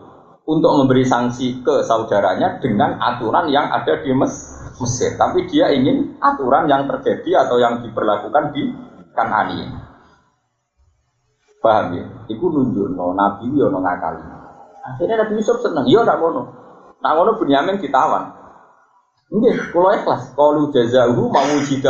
[0.47, 6.67] untuk memberi sanksi ke saudaranya dengan aturan yang ada di Mesir, tapi dia ingin aturan
[6.71, 9.71] yang terjadi atau yang diberlakukan di Kanani.
[11.63, 12.05] Paham ya?
[12.29, 14.21] Iku nunjuk no Nabi yo no ngakali.
[14.85, 16.45] Akhirnya Nabi Yusuf seneng, yo tak ngono.
[17.01, 18.29] Nak ngono Bunyamin ditawan.
[19.33, 20.37] Nggih, kula ikhlas.
[20.37, 21.81] Qalu jazahu mau fi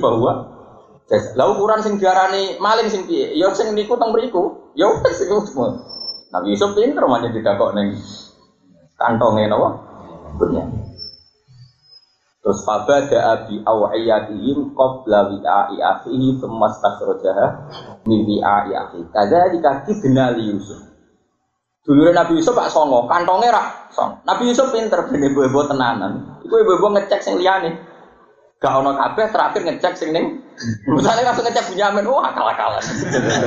[0.00, 0.54] bahwa
[1.36, 3.36] Lah ukuran sing diarani maling sing piye?
[3.36, 4.72] Ya sing niku teng mriku.
[4.72, 5.76] Ya wis iku semua.
[6.32, 7.92] Nabi Yusuf pinter manja didakok ning
[8.96, 9.84] kantonge napa?
[10.40, 10.64] Dunia.
[12.44, 17.72] Terus fabada abi awiyatihim qabla wi'a'i akhihi thumma stakhrajaha
[18.04, 19.08] min wi'a'i akhihi.
[19.08, 20.76] Kadzalika kidna li Yusuf.
[21.88, 24.20] Dulu Nabi Yusuf Pak Songo, kantongnya rak song.
[24.28, 26.40] Nabi Yusuf pinter ben ibu-ibu tenanan.
[26.44, 27.80] Iku ibu-ibu ngecek sing liyane.
[28.60, 30.44] Gak ono kabeh terakhir ngecek sing ning
[30.88, 32.84] Misalnya langsung ngecek Bunyamin, wah akal-akalan.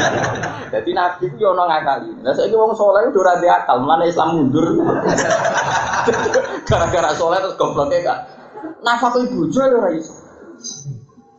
[0.74, 2.12] Jadi Nabi itu yono ngakali.
[2.20, 4.66] Nah saya wong soleh itu udah akal, mana Islam mundur.
[6.68, 8.37] Gara-gara soleh terus gobloknya kak.
[8.84, 10.14] Ibu jual ya iso.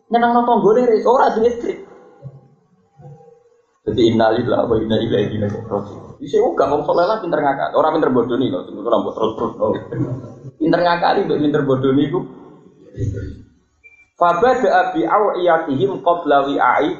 [0.08, 1.78] Nyenang nonton gue nih, ora duit krik.
[3.88, 6.20] Jadi innalillahi wa inna ilaihi raji'un.
[6.20, 7.72] Bisa juga wong soleh lah pinter ngakal.
[7.72, 9.52] Orang pinter bodoh nih loh, tunggu nambah terus terus.
[10.60, 12.12] Pinter ngakali, pinter bodoh nih
[14.18, 16.90] Fabada bi awiyatihim qabla wi'ai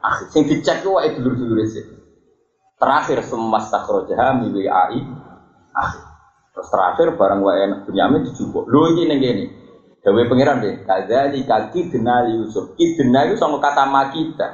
[0.00, 0.26] akhir.
[0.32, 1.84] Sing dicek ku wae dulur-dulur sih.
[2.80, 4.98] Terakhir semua sakhrajaha mi wi'ai
[5.76, 6.02] akhir.
[6.56, 8.64] Terus terakhir barang wae Bunyamin dijupuk.
[8.66, 9.44] Lho iki ning kene.
[10.02, 10.82] Dawe pangeran deh.
[10.82, 12.74] Kadzali kaki denali Yusuf.
[12.74, 14.46] Ki denali sama kata makita.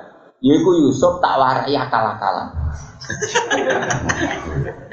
[0.44, 2.48] Yaiku Yusuf tak warai akal-akalan.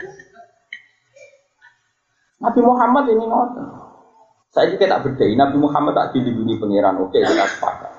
[2.46, 3.68] Nabi Muhammad ini ngotot.
[4.56, 6.96] Saya juga tak berdaya, Nabi Muhammad tak dilindungi pangeran.
[7.04, 7.92] Oke, kita sepakat.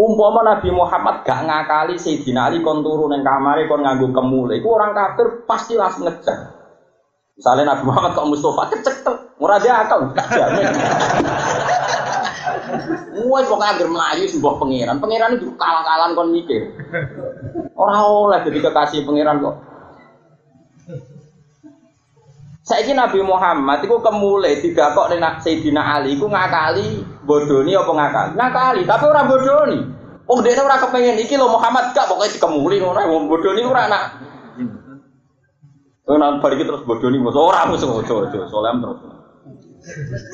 [0.00, 4.56] Umpama Nabi Muhammad gak ngakali Sayyidina Ali kon turu ning kamare kon nganggo kemule.
[4.56, 6.38] Iku orang kafir pasti langsung ngecek.
[7.36, 10.72] Misalnya Nabi Muhammad kok Mustafa kecek tuh, murah dia akal, gak jamin.
[13.30, 14.96] Wes kok anggere melayu sebuah pangeran.
[14.96, 16.72] Pangeran itu kalah-kalan kon mikir.
[17.76, 19.56] Orang oleh jadi kekasih pangeran kok.
[22.64, 28.30] Saiki Nabi Muhammad iku kemule digakok ning Sayyidina Ali iku ngakali bodoni apa ngakali?
[28.38, 29.78] Ngakali, tapi ora bodoni.
[30.30, 34.02] Wong dene ora kepengen iki lho Muhammad gak pokoke dikemuli ngono wong bodoni ora anak.
[36.06, 38.54] Ora balik terus bodoni mos ora mos ojo terus.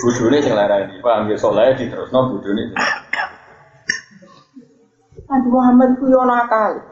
[0.02, 2.74] Bodone sing larani, paham ya soleh diterusno bodone.
[5.26, 6.82] Nabi Muhammad ku yo nakal.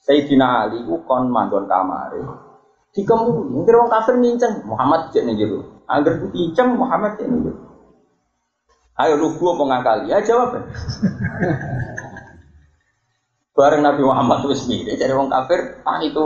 [0.00, 2.20] Sayyidina Ali ku kon manggon kamare.
[2.90, 7.38] Di kampung mungkin orang kafir nincang Muhammad cek nih gitu agar nincang Muhammad cek nih
[7.46, 7.70] gitu
[9.00, 10.12] ayo lu gua mau ngakali?
[10.12, 10.52] Ya jawab
[13.56, 16.22] bareng Nabi Muhammad tuh sendiri jadi orang kafir ah itu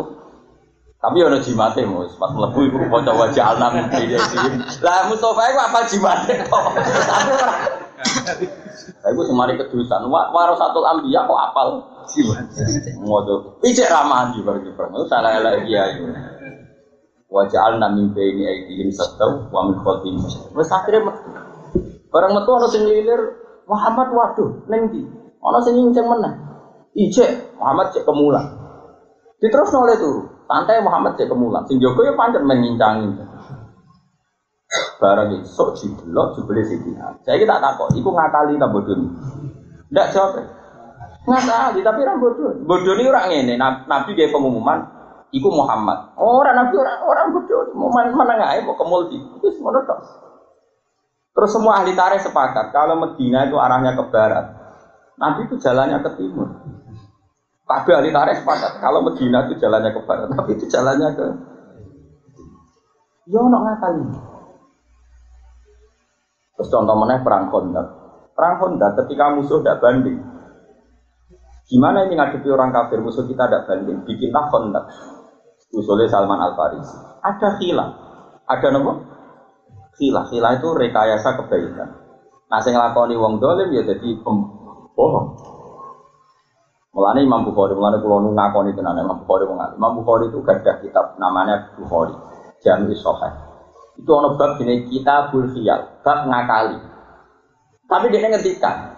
[1.05, 4.17] tapi ono jimate mus pas mlebu iku kanca wajah alam iki
[4.81, 6.83] lah Mustofa iku apa jimate kok ora
[9.05, 11.69] Aku semari kedusan, waro satu ambiya kok apal.
[13.05, 13.61] Ngodo.
[13.61, 14.77] Ijek ramahan juga gitu.
[15.09, 15.85] Salah lagi ya.
[17.29, 20.21] Wajah al min baini aidihim satau wa min khalfihim
[20.57, 21.31] Wes akhire metu.
[22.13, 23.21] Barang metu ana sing lilir
[23.67, 25.03] Muhammad waduh ning ndi?
[25.43, 26.35] Ana sing nginceng meneh.
[26.95, 28.47] Ijek Muhammad cek kemulan.
[29.43, 30.34] Diterus oleh turu.
[30.55, 31.67] Santai Muhammad cek kemulan.
[31.67, 33.19] Sing jaga ya pancen mengincang
[35.03, 37.11] Barang itu sok jiblok jebule sidina.
[37.27, 39.07] Saya kita takut, iku ngakali ta bodoni.
[39.91, 40.39] Ndak jawab.
[41.27, 42.15] Ngakali tapi ra.
[42.63, 44.83] Bodoh ini orang ini, Nabi kayak pengumuman,
[45.35, 46.15] Iku Muhammad.
[46.15, 47.75] Orang Nabi orang orang bodoh.
[47.75, 49.19] Mau mana nggak mau ke multi.
[49.19, 49.83] Itu semua.
[51.35, 54.55] Terus semua ahli tarikh sepakat kalau Medina itu arahnya ke barat.
[55.19, 56.47] Nabi itu jalannya ke timur.
[57.65, 61.27] Kabeh ahli tarikh sepakat kalau Medina itu jalannya ke barat, tapi itu jalannya ke
[63.25, 64.05] Ya ono ngakali.
[66.55, 67.87] Terus contoh mana perang Khandaq.
[68.37, 70.21] Perang Khandaq ketika musuh tidak banding.
[71.65, 74.05] Gimana ini ngadepi orang kafir musuh kita tidak banding?
[74.05, 74.85] Bikinlah Khandaq.
[75.73, 76.95] Usulnya Salman Al Farisi.
[77.25, 77.91] Ada khilaf.
[78.45, 78.93] Ada nopo?
[79.97, 80.29] Khilaf.
[80.29, 81.89] Khilaf itu rekayasa kebaikan.
[82.53, 85.54] Nah, saya ngelakoni wong dolim ya jadi pembohong.
[86.95, 90.79] Mulane Imam Bukhari, mulane kula nu ngakoni tenan Imam Bukhari wong Imam Bukhari itu gada
[90.79, 92.15] kitab namanya Bukhari,
[92.63, 93.35] Jami Sahih.
[93.99, 96.79] Itu ono bab jenenge Kitabul Khiyal, bab ngakali.
[97.91, 98.95] Tapi dia ngendikan,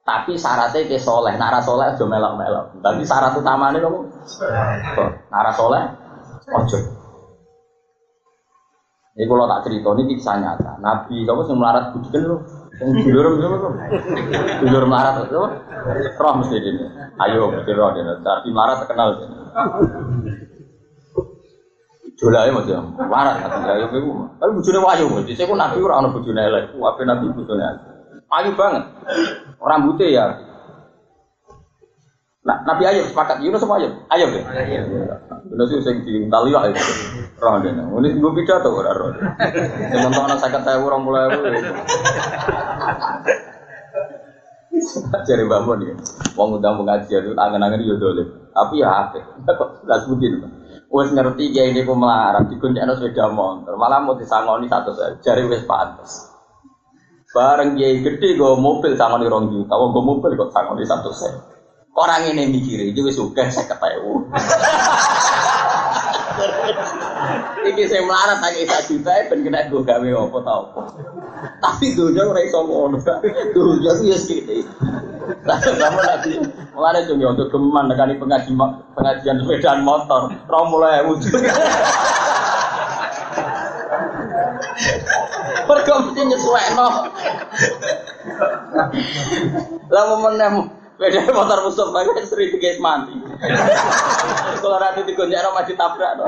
[0.00, 2.80] tapi syaratnya ke soleh, nara soleh aja melok-melok.
[2.80, 4.00] Tapi syarat utamanya kamu,
[5.28, 5.82] nara soleh,
[6.56, 6.78] ojo.
[9.16, 10.76] Ini kalau tak cerita ini kisah nyata.
[10.80, 12.36] Nabi kamu sih melarat budikan lu.
[12.76, 13.68] Yang dulur apa?
[14.60, 15.40] Dulur melarat itu
[16.20, 16.84] roh mesti ini.
[17.24, 18.12] Ayo mesti roh ini.
[18.20, 19.08] Tapi melarat terkenal.
[22.16, 24.10] Jolai mas ya, melarat kata ayo aku.
[24.40, 25.24] Tapi bujune wayu mas.
[25.32, 26.72] Saya pun nabi orang bujune elek.
[26.76, 27.64] Apa nabi bujune
[28.28, 28.84] ayu banget.
[29.56, 30.24] Rambutnya ya
[32.46, 33.82] Nah, Nabi Ayub sepakat Yunus sama?
[33.82, 34.42] Ayub ya?
[34.70, 36.82] Yunus itu sing diintali lah itu.
[37.38, 37.82] Roh dene.
[37.86, 39.14] Ini gue pidato ora roh.
[39.14, 41.30] Nonton ana 50.000 orang mulai
[45.26, 45.94] Cari bangun ya.
[46.36, 48.28] Wong udah pengajian itu angen-angen yo dolim.
[48.52, 49.24] Tapi ya akeh.
[49.88, 50.42] Lah sebutin.
[50.86, 53.74] Wes ngerti ya ini ku melarat dikuncekno sepeda motor.
[53.74, 55.16] Malah mau disangoni satu saja.
[55.22, 56.30] Jari wis pantes.
[57.32, 59.74] Bareng kiai gede gue mobil sangoni rong juta.
[59.76, 61.55] Gue mobil kok sangoni satu sen.
[61.96, 64.28] Orang ini mikir itu wis suka saya ketahui.
[67.72, 70.62] Iki saya melarat tak isa juta ben kena gue gawe apa tau.
[71.64, 73.00] Tapi dunia ora iso ngono.
[73.56, 74.60] Dunia ku ya sekiti.
[75.48, 75.98] Kamu
[76.84, 78.52] lagi dong ya untuk geman nekani pengaji
[78.92, 81.32] pengajian sepeda motor, ora mulai wujud.
[85.64, 86.88] Pergo mesti nyesuekno.
[89.88, 90.36] Lah momen
[90.96, 93.12] Beda motor Mustafa itu sering guys mati.
[94.64, 96.26] Kalau nanti digonjak maju tabrak no.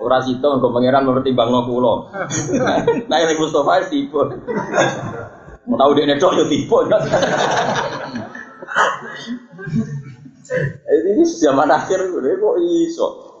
[0.00, 2.08] Ora sito engko pangeran mempertimbangno kula.
[3.04, 4.16] Nah, ini Mustafa tipu.
[5.68, 6.88] Mau tahu dia netok yo tipu.
[10.88, 13.33] Ini zaman akhir kok iso.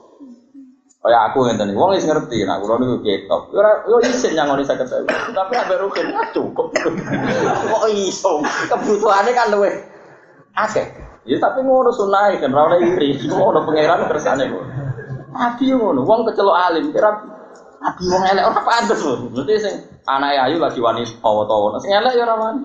[1.04, 3.52] Kayak aku ngeten wong wis ngerti, nah kula niku ketok.
[3.52, 5.04] Ora yo isin nyangoni 50.000.
[5.36, 6.72] Tapi ambek rugen cukup.
[7.76, 8.40] Kok iso?
[8.72, 9.68] Kebutuhane kan luwe
[10.56, 10.86] akeh.
[11.28, 13.20] Ya tapi ngono sunah kan ora oleh iri.
[13.28, 14.64] Ngono pangeran kersane kok.
[15.36, 17.10] Nabi ngono, wong kecelok alim kira
[17.84, 19.28] Nabi wong elek ora pantes lho.
[19.28, 19.74] Berarti sing
[20.08, 21.84] anake ayu lagi wani tawa-tawa.
[21.84, 22.64] Sing elek ya ora wani.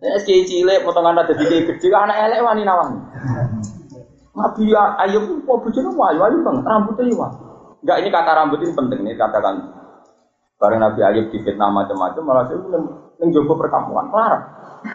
[0.00, 3.04] Nek cilik potongan ada dadi gede anak elek wani nawang.
[4.32, 7.49] Nabi ayu kok bojone ayu ayu banget rambutnya ya
[7.80, 9.56] Enggak ini kata rambut ini penting nih katakan.
[10.60, 12.60] Bareng Nabi Ayub difitnah macam-macam malah saya
[13.16, 14.44] neng jogo perkampungan larang.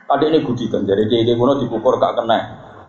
[0.05, 2.37] Tadi ini gudikan jadi dia kuno dipukul gak kena.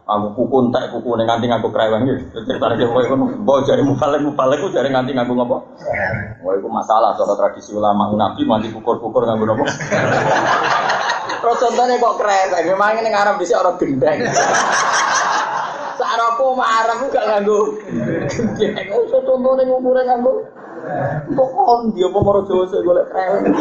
[0.06, 2.44] Aku kuku entek kuku neng nganti ngaku kereweng gitu.
[2.44, 5.56] Cerita mau ikut bawa jari mubalik mubalik aku jari nganti ngaku ngapa?
[6.44, 9.64] Wah itu masalah soal tradisi ulama Nabi mati pukul-pukul ngaku ngapa?
[11.40, 14.20] Terus contohnya kok kereweng, memang ini ngarep bisa orang gendeng.
[16.36, 17.80] Sarapo marah gak nganggo.
[18.60, 20.44] Gendeng iso tontone umure nganggo.
[21.32, 23.56] Kok on dia apa maro Jawa sik golek krewet.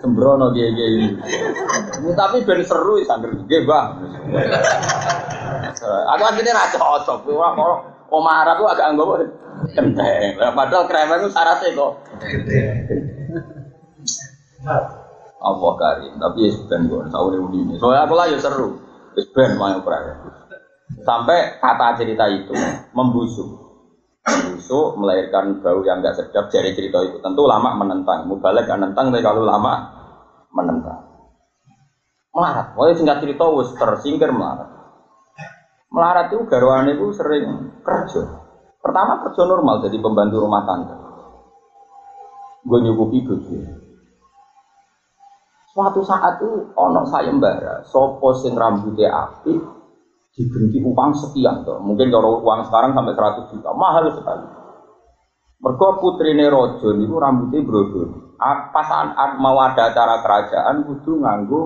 [0.00, 1.08] Sembrono dia dia ini.
[2.16, 4.08] Tapi ben seru sangger nggih, Bang.
[6.16, 7.28] Aku akhirnya ra cocok.
[7.28, 7.76] Ora kok
[8.08, 9.20] Omar aku agak anggo
[9.76, 10.32] kenteng.
[10.40, 11.92] Padahal krewet itu syaratnya kok.
[15.38, 17.78] Allah karim, tapi ya sudah gue, tahu ini.
[17.78, 18.87] Soalnya aku lah ya seru.
[19.18, 19.74] Terus ben mau
[21.02, 22.54] Sampai kata cerita itu
[22.94, 23.50] membusuk.
[24.22, 27.18] Membusuk melahirkan bau yang enggak sedap dari cerita itu.
[27.18, 28.30] Tentu lama menentang.
[28.30, 29.74] Mubalek kan nentang tapi kalau lama
[30.54, 31.02] menentang.
[32.30, 32.78] Melarat.
[32.78, 34.70] Wah singkat cerita wis tersingkir melarat.
[35.90, 38.22] Melarat itu garwan itu sering kerja.
[38.78, 40.94] Pertama kerja normal jadi pembantu rumah tangga.
[42.62, 43.87] Gue nyukupi bojo.
[45.68, 49.52] Suatu saat itu ono sayembara, sopo sing rambutnya api
[50.32, 51.78] diberi uang sekian tuh.
[51.82, 54.46] Mungkin kalau uang sekarang sampai 100 juta, mahal sekali.
[55.58, 58.38] Mergo putrine rojo niku rambutnya brodol.
[58.38, 58.88] Pas
[59.42, 61.60] mau ada acara kerajaan kudu nganggo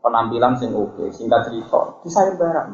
[0.00, 1.12] penampilan sing oke.
[1.12, 2.64] Singkat cerita, di sayembara.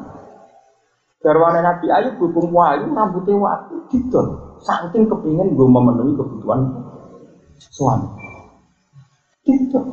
[1.21, 4.57] Garwane Nabi Ayub hubung wayu rambutnya waktu didol.
[4.63, 6.65] Saking kepingin gue memenuhi kebutuhan
[7.69, 8.09] suami.
[9.45, 9.85] Didol.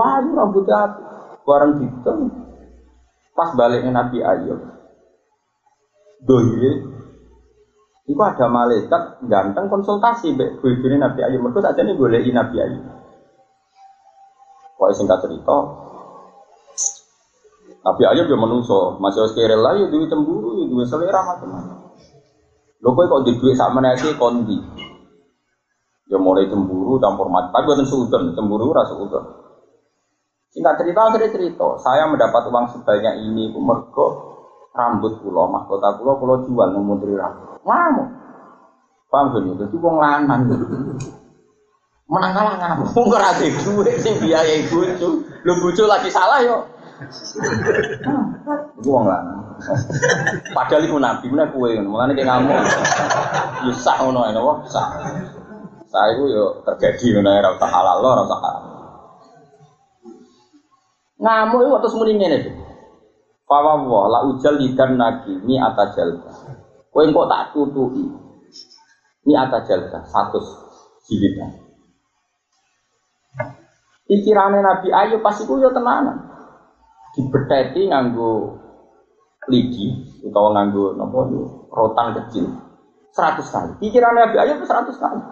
[0.00, 1.00] Ayu rambutnya api.
[1.44, 2.12] Barang gitu.
[3.34, 4.60] Pas baliknya Nabi Ayub.
[6.24, 6.72] Dohire.
[8.04, 11.40] Iku ada malaikat ganteng konsultasi mbek bojone Nabi Ayub.
[11.44, 12.84] Mergo sakjane goleki Nabi Ayub.
[14.74, 15.56] Kok singkat cerita,
[17.84, 21.84] Nabi Ayub ya menungso, masih harus kira lah ya duit cemburu, ya duit selera macam-macam.
[22.84, 24.56] Kowe kok di duit sak menake kondi.
[26.08, 27.48] Ya mulai cemburu campur mati.
[27.48, 29.43] Tapi buatan suudon, cemburu rasa suudon.
[30.54, 34.38] Singkat cerita akhirnya cerita, saya mendapat uang sebanyak ini mergo
[34.70, 37.58] rambut pulau, mahkota pulau pulau jual menteri rambut.
[37.66, 38.08] Ngamuk.
[39.10, 40.42] Paham gak Dadi wong lanang.
[42.06, 42.86] Menang kalah ngamuk.
[42.94, 45.26] Wong ora duit sing biayai bojo.
[45.42, 46.62] Lho bojo lagi salah yo
[48.78, 49.58] Iku wong lanang.
[50.54, 51.98] Padahal iku nabi, mana kue ngono.
[51.98, 52.58] Mulane ngamuk.
[53.66, 54.38] Ya sah ngono ae.
[55.90, 58.73] Sah iku yo terjadi ngono ora usah halal ora usah haram.
[61.24, 62.52] Ngamuk iku terus muni ngene iki.
[63.48, 66.30] Fawa wa la ujal lidan nagi mi atajalka.
[66.92, 68.04] Kowe engko tak tutuki.
[69.24, 70.36] Mi atajalka satu
[71.08, 71.48] jilidan.
[74.04, 76.28] Pikirane Nabi Ayub pas iku yo tenanan
[77.16, 78.52] dibeteti nganggo
[79.48, 79.96] lidi
[80.28, 81.24] atau nganggo nopo
[81.72, 82.52] rotan kecil
[83.16, 83.72] seratus kali.
[83.80, 85.24] Pikiran Nabi Ayub itu seratus kali.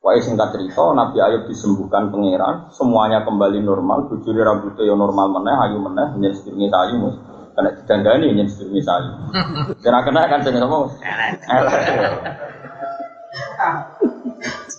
[0.00, 5.52] Wah singkat cerita, Nabi Ayub disembuhkan pangeran, semuanya kembali normal, bujuri rambutnya yang normal meneh,
[5.52, 7.16] ayu meneh, menjadi sedurungi sayu, mus.
[7.52, 9.12] Karena didandani menjadi sedurungi sayu.
[9.84, 10.76] Kena kena kan jadi apa?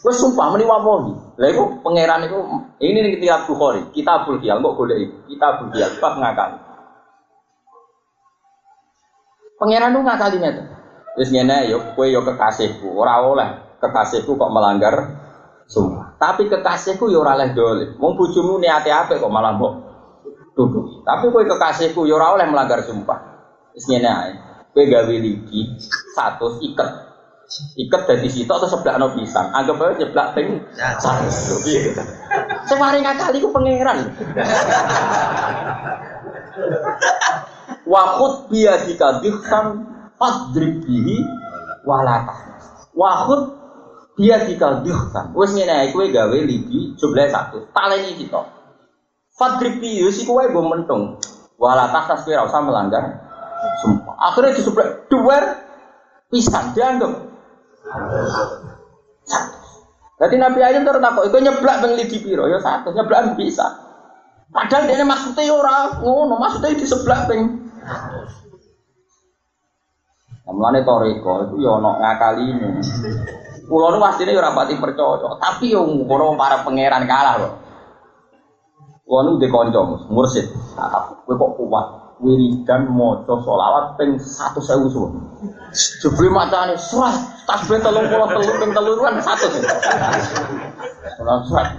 [0.01, 1.13] Gue sumpah meni wamohi.
[1.37, 2.41] Lah iku pangeran iku
[2.81, 5.37] ini nih kitab Bukhari, kitabul Qiyam kok golek iki.
[5.37, 6.57] Kitabul Qiyam bab ngakali.
[9.61, 10.65] Pangeran lu ngakali ngeten.
[11.13, 14.95] Wis ngene yo kowe yo kekasihku, ora oleh kekasihku kok melanggar
[15.65, 16.15] sumpah.
[16.21, 17.89] Tapi kekasihku yo ora oleh dolim.
[17.97, 19.73] Wong bojomu niate apik kok malah mbok
[20.53, 21.01] duduk.
[21.01, 23.19] Tapi kowe kekasihku yo ora oleh melanggar sumpah.
[23.73, 24.33] Wis ngene ae.
[24.71, 25.61] Kowe gawe ligi
[26.13, 27.09] satu iket
[27.75, 31.59] ikat dari situ atau sebelah no pisang anggap aja nyeblak ping satu
[32.79, 34.07] mari ngakali ku pangeran
[37.83, 39.83] wakut biadika dihsan
[40.15, 41.27] fadrib bihi
[41.83, 42.39] walata
[42.95, 43.60] wakut
[44.21, 48.45] biadika dihsan wes ngene kowe gawe lidi jumlah satu taleni kita
[49.33, 51.17] fadrib bihi si kowe go mentung
[51.57, 53.03] walata tas kowe ora usah melanggar
[53.81, 55.37] sumpah akhirnya diseblak dua
[56.29, 57.09] pisang dianggap
[60.21, 63.65] jadi Nabi Ayub terus takut, itu nyeblak bang lidi piro, ya satu, nyeblak bisa.
[64.53, 67.41] Padahal dia maksudnya ya orang ngono, maksudnya di sebelah bang.
[70.45, 72.69] Mulane toriko itu ya ono ngakali ini.
[73.71, 77.55] Kulo nu pastine ya ora pati percaya, tapi yo ngono para pangeran kalah.
[79.07, 79.47] Kulo nu de
[80.11, 80.51] mursid.
[81.23, 81.87] Kowe kok kuat
[82.19, 85.11] wiridan maca selawat ping 1000 sun.
[86.03, 87.15] Jebule macane surat
[87.47, 88.11] tasbih 33
[88.59, 89.63] ping 3 kan 100.
[91.15, 91.71] Salam surat.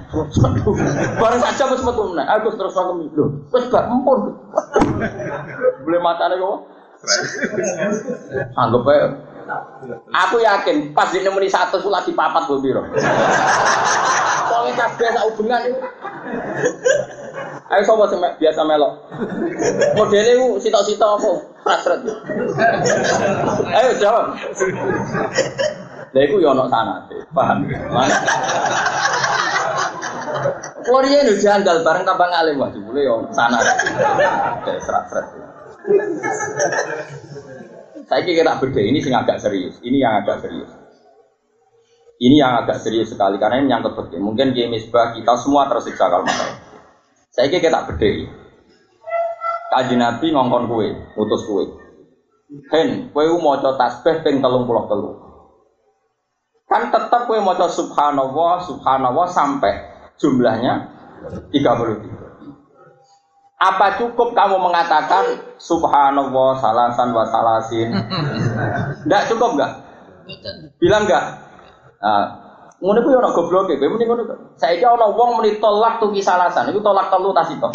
[1.21, 2.25] Bareng saja wis metu meneh.
[2.25, 3.25] Aku terus aku lho.
[3.53, 4.33] Wis gak empun.
[5.77, 6.57] Jebule macane kok.
[8.57, 8.99] Anggap ae
[10.13, 12.83] Aku yakin pas dia nemeni satu sulat di papat gue biro.
[14.73, 15.79] Kabeh sak hubungan itu.
[17.73, 18.93] Ayo sapa sing biasa melok.
[19.97, 21.31] Modele ku sitok-sitok apa?
[21.65, 22.01] Hasrat.
[23.73, 24.37] Ayo jawab.
[26.13, 27.65] Lha iku yo ana sanate, paham?
[30.85, 33.65] Korea ini janggal bareng tambang alim wah jebule yo sanat.
[34.69, 34.83] Kayak.
[38.09, 39.79] Saya kira beda ini sing agak serius.
[39.83, 40.71] Ini yang agak serius.
[42.23, 44.23] Ini yang agak serius sekali karena ini nyangkut betul.
[44.23, 46.59] Mungkin di misbah kita semua tersiksa kalau masalah.
[47.35, 48.11] Saya kira tak beda.
[49.73, 51.65] Kaji Nabi ngongkon kue, mutus kue.
[52.71, 55.11] Hen, kue mau tasbih ping telung pulau telu.
[56.69, 59.75] Kan tetap kue mau coba subhanallah, subhanallah sampai
[60.21, 60.93] jumlahnya
[61.51, 62.22] 33.
[63.63, 67.95] Apa cukup kamu mengatakan subhanallah salasan wa salasin?
[69.07, 69.73] Enggak cukup enggak?
[70.83, 71.25] Bilang enggak?
[72.03, 72.27] Nah,
[72.83, 74.23] ngono ku yo ana gobloke, kowe muni ngono.
[74.59, 77.69] Saiki ana wong muni tolak tuh kisalasan, itu tolak telu tas itu.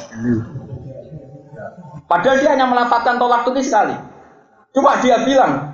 [2.04, 3.96] Padahal dia hanya melafatkan tolak tuh sekali.
[4.76, 5.72] Coba dia bilang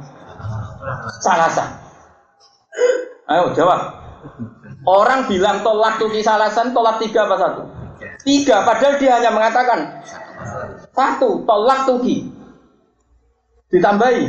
[1.25, 1.73] salasan.
[3.33, 3.97] Ayo jawab.
[4.85, 7.63] Orang bilang tolak tuh kisalasan, tolak tiga apa satu?
[8.23, 9.79] Tiga, padahal dia hanya mengatakan
[10.95, 12.29] satu, tolak tuki.
[13.73, 14.25] Ditambahi.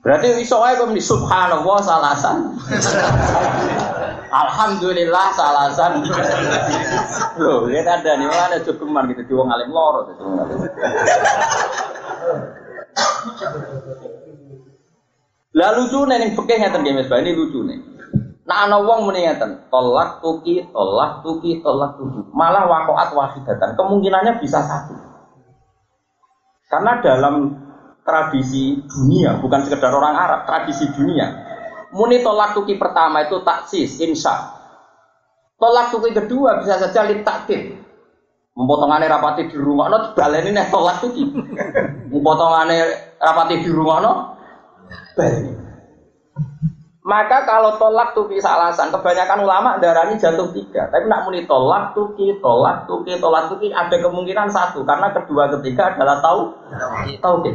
[0.00, 2.56] Berarti iso ae kok di subhanallah salasan.
[4.32, 5.92] Alhamdulillah salasan.
[7.36, 10.22] Loh, kita ada nih mana cukuman gitu di wong alim loro gitu.
[15.50, 17.78] Lah lucu nih ngeten nggih Mas ini lucu nih.
[18.50, 22.18] Nah ana wong muni ngeten, tolak tuki, tolak tuki, tolak tuki.
[22.34, 23.78] Malah wakoat wahidatan.
[23.78, 24.98] Kemungkinannya bisa satu.
[26.66, 27.54] Karena dalam
[28.02, 31.30] tradisi dunia, bukan sekedar orang Arab, tradisi dunia.
[31.94, 34.50] Muni tolak tuki pertama itu taksis, insya.
[35.54, 37.78] Tolak tuki kedua bisa saja lit takdir.
[38.58, 41.22] Mempotongannya rapati di rumah, no baleni nih tolak tuki.
[42.10, 44.12] Mempotongannya rapati di rumah, no
[45.14, 45.69] balik.
[47.10, 50.86] Maka kalau tolak tuh bisa alasan, kebanyakan ulama darahnya jatuh tiga.
[50.94, 55.90] Tapi nak muni tolak tuki, tolak tuki, tolak tuki ada kemungkinan satu karena kedua ketiga
[55.90, 56.54] adalah tahu
[57.42, 57.52] ke.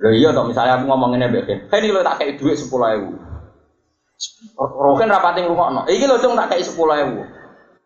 [0.00, 3.20] Loh iya toh misalnya aku ngomonginnya begini, hey ini lo tak kayak duit sepuluh ribu.
[4.56, 7.20] Roken rapatin rumah no, ini lo cuma tak kayak sepuluh ribu.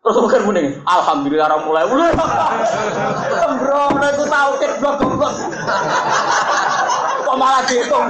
[0.04, 1.82] Terus bukan mending, alhamdulillah orang mulai.
[3.56, 5.34] Bro, mereka tahu kan blok blok.
[7.24, 8.06] Kok malah dihitung?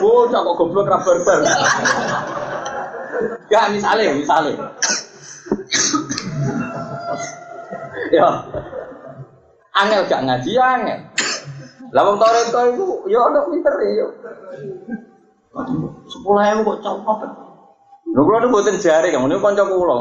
[0.00, 1.38] Bocah kok goblok ra barbar.
[3.50, 4.54] Ya misalnya, misalnya.
[8.14, 8.28] ya.
[9.70, 10.98] Angel gak ngaji angel.
[11.90, 14.06] Lah wong toreko iku ya ono pinter ya.
[16.06, 17.18] Sepuluh ewu kok copot.
[18.10, 19.96] Lho kula niku mboten jare niku kanca kula.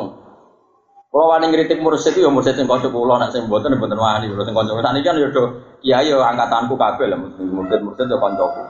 [1.10, 4.46] Kula wani ngritik mursid ya mursid sing kanca kula nek sing mboten mboten wani kula
[4.46, 4.78] sing kanca.
[4.78, 8.62] Saniki kan ya do kiai ya angkatanku kabeh lah mursid-mursid ya kancaku.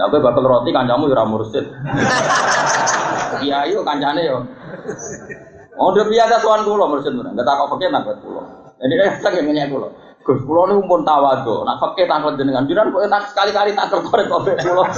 [0.00, 1.68] Nah, kowe bakal roti kancamu ya ora mursid.
[3.44, 4.48] Kiai yo kancane yo.
[5.76, 8.42] Oh, udah biasa tuan kula mursid enggak tak kok fakir nak kula.
[8.80, 9.92] Jadi eh tak ngenyek kula.
[10.24, 11.68] Gus kula niku pun tawadu.
[11.68, 14.84] Nak fakir tangkal jenengan jiran kok tak sekali-kali tangkal korek kok kula.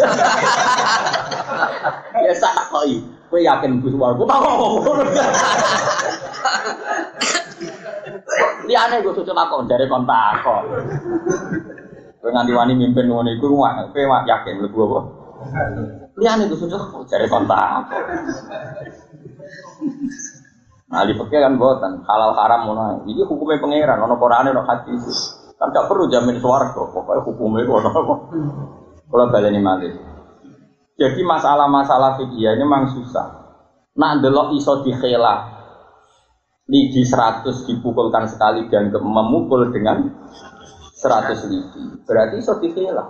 [2.19, 3.18] Ya sak koi.
[3.29, 4.69] Kowe yakin Gus Wargo tak ngono.
[8.65, 10.65] Liane gue suci takon dari kon takon.
[12.21, 15.01] Kowe nganti wani mimpin ngono iku kowe yakin mlebu apa?
[16.17, 16.77] Liane gue suci
[17.09, 18.05] dari kon takon.
[20.89, 21.61] Nah di fakir kan
[22.09, 23.05] halal haram ngono.
[23.05, 25.37] Ini hukumnya pangeran, ono Qur'ane ono hadis.
[25.61, 28.15] Kan gak perlu jamin swarga, pokoknya hukumnya apa.
[29.09, 30.08] Kalau baleni malih.
[30.99, 33.27] Jadi masalah-masalah fikih ini memang susah.
[33.95, 35.47] Nak delok iso dikhela
[36.67, 40.11] lidi 100 dipukulkan sekali dan memukul dengan
[40.99, 42.03] 100 lidi.
[42.03, 43.07] Berarti iso dikhela.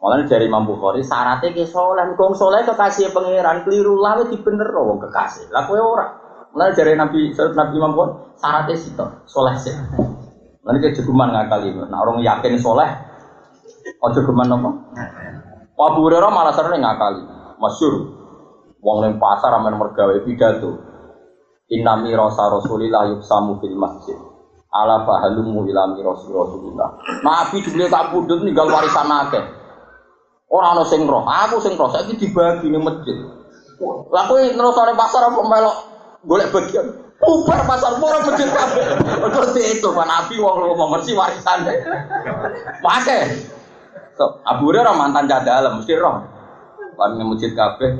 [0.00, 4.68] Malah dari Imam Bukhari syaratnya ke soleh, kong soleh kekasih pangeran keliru lah di bener
[4.68, 5.48] wong kekasih.
[5.52, 6.08] Lah kowe ora.
[6.52, 8.92] Malah dari Nabi Nabi Imam Bukhari syaratnya sih
[9.28, 9.76] soleh sih.
[10.64, 12.88] Lalu ke jeguman ngakali, nah orang yakin soleh,
[14.00, 14.70] oh jeguman apa?
[15.74, 17.22] Abu Hurairah malah sering ngakali,
[17.58, 17.94] masyur.
[18.78, 20.78] Wong neng pasar aman mergawe pidato.
[21.72, 24.14] Inami rasa Rasulillah yuksamu fil masjid.
[24.70, 26.98] Ala fahalumu ilami rasul Rasulillah.
[27.24, 29.42] Nabi dibeli tak pundut ninggal warisan akeh.
[30.52, 33.16] Orang ana sing roh, aku sing roh saiki dibagi ning masjid.
[34.12, 35.76] Lah kowe nerusane pasar apa melok
[36.28, 36.86] golek bagian.
[37.24, 38.86] Ubar pasar murah masjid kabeh.
[39.32, 41.66] Terus itu Nabi wong ngomong mesti warisan.
[42.84, 43.63] Pakai.
[44.14, 46.22] So, Abu Hurairah mantan dalam mesti roh.
[46.94, 47.90] Kan masjid kabeh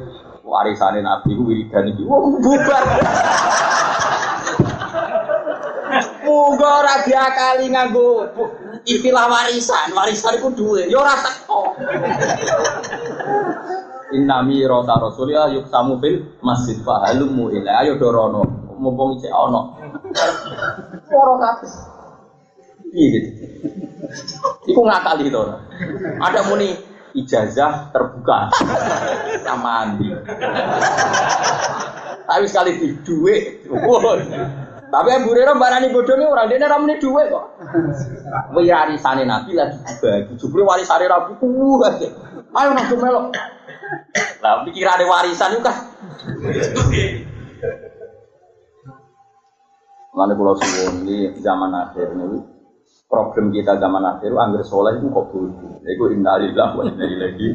[0.47, 2.85] warisane Nabi ku wiridan iki wong bubar.
[6.23, 8.31] Muga ora diakali nganggo
[8.87, 9.91] istilah warisan.
[9.91, 11.75] Warisan iku duwe, ya ora teko.
[14.15, 18.47] Innami rota rasulillah yuk samu fil masjid fahalumu ila ayo dorono
[18.79, 19.75] mumpung cek ono.
[21.11, 21.94] Ora kabeh.
[22.95, 23.29] Iya gitu.
[24.71, 25.43] Iku ngakali to.
[26.23, 26.79] Ada muni
[27.19, 28.55] ijazah terbuka
[29.43, 30.15] sama mandi.
[32.25, 33.67] Tapi sekali di duit,
[34.95, 37.47] tapi yang burera barani bodoh ini orang dia ramai duit kok.
[38.55, 41.83] Warisane nabi lagi dibagi, jubli warisane kuh
[42.55, 43.35] Ayo nabi melok.
[44.39, 45.77] Lah ada warisan itu kan.
[50.15, 52.54] Mana pulau suwon ini zaman akhir ini
[53.15, 55.79] problem kita zaman akhir angger soleh itu kok bodoh.
[55.87, 57.47] Iku innalillah wa inna ilaihi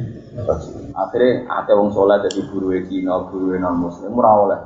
[0.95, 4.59] Akhirnya ada wong soleh jadi guru Cina, guru non muslim ora oleh.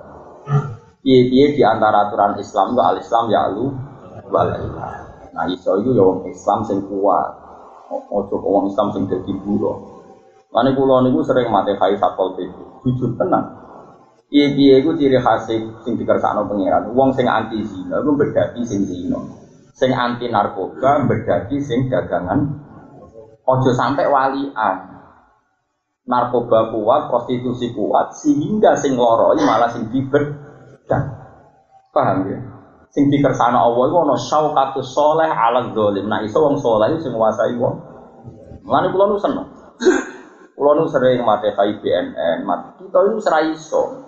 [1.02, 3.74] Piye-piye di antara aturan Islam itu al Islam ya lu
[4.30, 4.94] walailah.
[5.34, 7.30] Nah iso itu ya wong Islam sing kuat.
[7.90, 10.06] Ojo wong Islam sing dadi buruh.
[10.54, 12.64] Mane kula niku sering mate kai sakol itu.
[12.86, 13.50] Jujur tenang.
[14.30, 16.94] Piye-piye iku ciri khas sing dikersakno pangeran.
[16.94, 19.43] Wong sing anti zina iku bedaki sing zina
[19.74, 22.64] sing anti narkoba berdaki sing dagangan
[23.44, 24.78] Ojo sampai walian.
[26.04, 29.88] Narkoba kuat, prostitusi kuat, sehingga sing loro malah sing
[30.84, 31.04] dan
[31.94, 32.40] Paham ya?
[32.92, 36.10] Sing dikersana Allah iku ana syauqatu soleh ala zalim.
[36.10, 37.76] Nah iso wong soleh sing nguasai wong.
[38.66, 39.48] Mulane kula nu seneng.
[40.58, 44.03] Kula nu sering mate BNN, mate kita itu serai iso.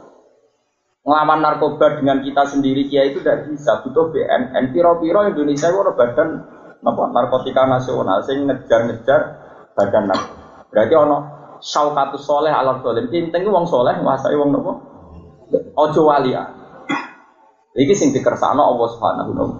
[1.05, 4.73] Ngelawan narkoba dengan kita sendiri kia itu tidak bisa butuh BNN.
[4.73, 6.29] Piro-piro Indonesia itu badan
[6.81, 9.21] apa narkotika nasional sing ngejar-ngejar
[9.77, 10.65] badan narkoba.
[10.73, 11.17] Berarti ono
[11.61, 13.05] syaukatus soleh ala dolim.
[13.13, 14.71] Intinya wong soleh nguasai wong nopo.
[15.77, 16.41] Ojo walia.
[17.77, 19.55] Iki sing dikersakno Allah Subhanahu wa taala.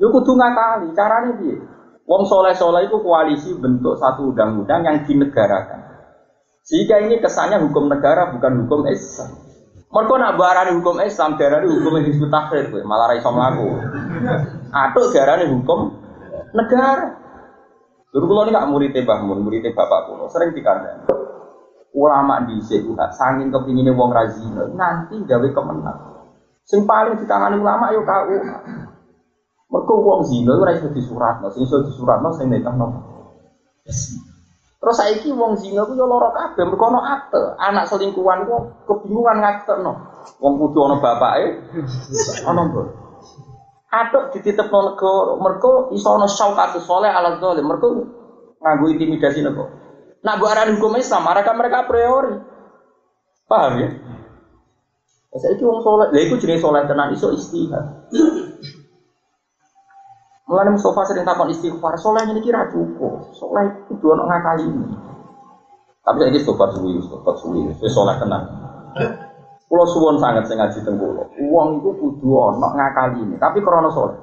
[0.00, 1.56] Yo kudu ngakali, carane piye?
[2.08, 5.80] Wong soleh-soleh itu koalisi bentuk satu undang-undang yang dinegarakan.
[6.66, 9.49] Sehingga ini kesannya hukum negara bukan hukum Islam.
[9.90, 13.74] Mereka nak barani hukum Islam, darah hukum Hizbut Tahrir, malah raiso melaku.
[14.70, 15.98] Atuk darah hukum
[16.54, 17.18] negara.
[18.10, 21.06] Dulu kalau ini gak murid Mbah Mun, murid bapak kulo, sering dikandang.
[21.90, 25.98] Ulama di sini, sangin kepinginnya wong razina, nanti gawe kemenang.
[26.62, 28.30] Sing paling ditangani ulama yo kau.
[29.70, 32.86] Mergo wong zina ora iso disuratno, sing iso disuratno sing nekahno.
[34.80, 37.36] Terus saiki wong zina ku yo lara kabeh mergo ana akte.
[37.60, 39.92] Anak selingkuhan ku kebingungan ngaktekno.
[40.40, 41.68] Wong kudu ana bapake,
[42.48, 42.88] ana mbok.
[43.92, 48.08] Atuk dititipno negara, mergo iso ana syaukat soleh ala zalim, mergo
[48.56, 49.68] nganggo intimidasi nego.
[50.24, 52.34] Nak mbok arani hukum Islam, mereka mereka a priori.
[53.44, 53.88] Paham ya?
[55.36, 58.08] Itu wong soleh, lah itu jenis soleh tenan iso istihad.
[60.50, 64.82] Mulane Mustafa sering takon istighfar, soleh ini kira cukup, soleh itu dua orang ngakali ini.
[66.02, 68.50] Tapi saya ini sobat suwi, sobat suwi, wis soleh tenan.
[69.70, 71.22] Pulau suwon sangat saya ngaji tengkulo.
[71.46, 74.18] Uang itu kudu ono ngakali ini, tapi krono soleh.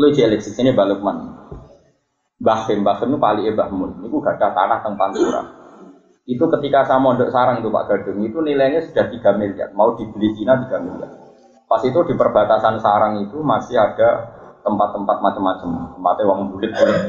[0.00, 1.28] Lu jelek sini balik man.
[2.40, 4.00] Bahkan bahkan itu pali ebah mun.
[4.00, 5.44] Itu gak ada tanah teng pantura.
[6.24, 9.68] Itu ketika saya mondok sarang itu Pak Gadung itu nilainya sudah 3 miliar.
[9.76, 11.12] Mau dibeli Cina 3 miliar.
[11.68, 14.33] Pas itu di perbatasan sarang itu masih ada
[14.64, 17.02] tempat-tempat macam-macam, tempatnya uang bulit bulit.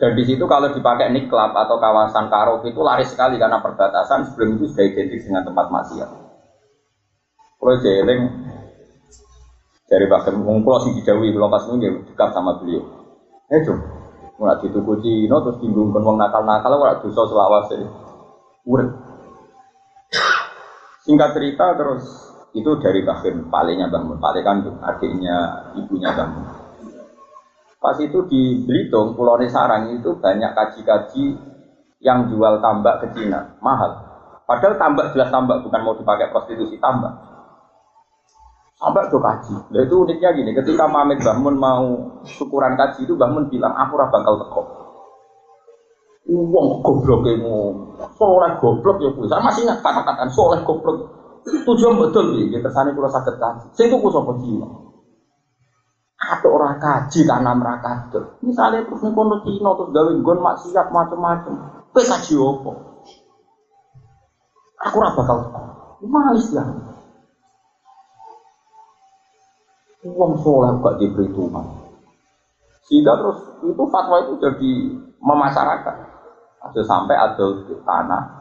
[0.00, 4.56] Dan di situ kalau dipakai niklab atau kawasan karaoke itu laris sekali karena perbatasan sebelum
[4.56, 6.08] itu sudah identik dengan tempat maksiat.
[7.60, 8.20] Kalau jeling
[9.84, 12.80] dari bahkan mengkulo si dijawi belum pas nunggu dekat sama beliau.
[13.52, 13.76] Eh cum,
[14.40, 17.84] mulai dituku Cina terus tinggung wong nakal-nakal ora dosa selawase.
[18.64, 18.88] Urip.
[21.04, 24.56] Singkat cerita terus itu dari Bahkan palingnya bangun, paling kan
[24.90, 25.36] adiknya
[25.78, 26.44] ibunya bangun.
[27.80, 31.24] Pas itu di Belitung, Pulau Sarang itu banyak kaji-kaji
[32.04, 34.04] yang jual tambak ke Cina, mahal.
[34.44, 37.14] Padahal tambak jelas tambak, bukan mau dipakai prostitusi tambak.
[38.80, 39.54] Tambak itu kaji.
[39.70, 41.84] Nah, itu uniknya gini, ketika Mamet Bahmun mau
[42.24, 44.62] syukuran kaji itu Bahmun bilang, aku ora bakal teko.
[46.30, 47.42] Uang goblok yang
[48.14, 51.19] soleh goblok ya, saya masih ingat kata-kata soleh goblok.
[51.40, 53.66] Tujuan betul nih, kita sana kalau sakit kaji.
[53.72, 54.68] Saya itu kusok Cina.
[56.20, 58.12] Ada orang kaji karena mereka
[58.44, 61.54] Misalnya terus nih kono Cina terus gawe gon maksiat macam-macam.
[61.96, 62.72] Kue kaji apa?
[64.80, 65.38] Aku rasa bakal
[66.04, 66.64] malis ya.
[70.00, 71.64] Uang soleh gak diberi Tuhan.
[72.88, 73.38] Sehingga terus
[73.68, 74.72] itu fatwa itu jadi
[75.20, 75.96] memasyarakat.
[76.60, 77.46] Ada sampai ada
[77.84, 78.39] tanah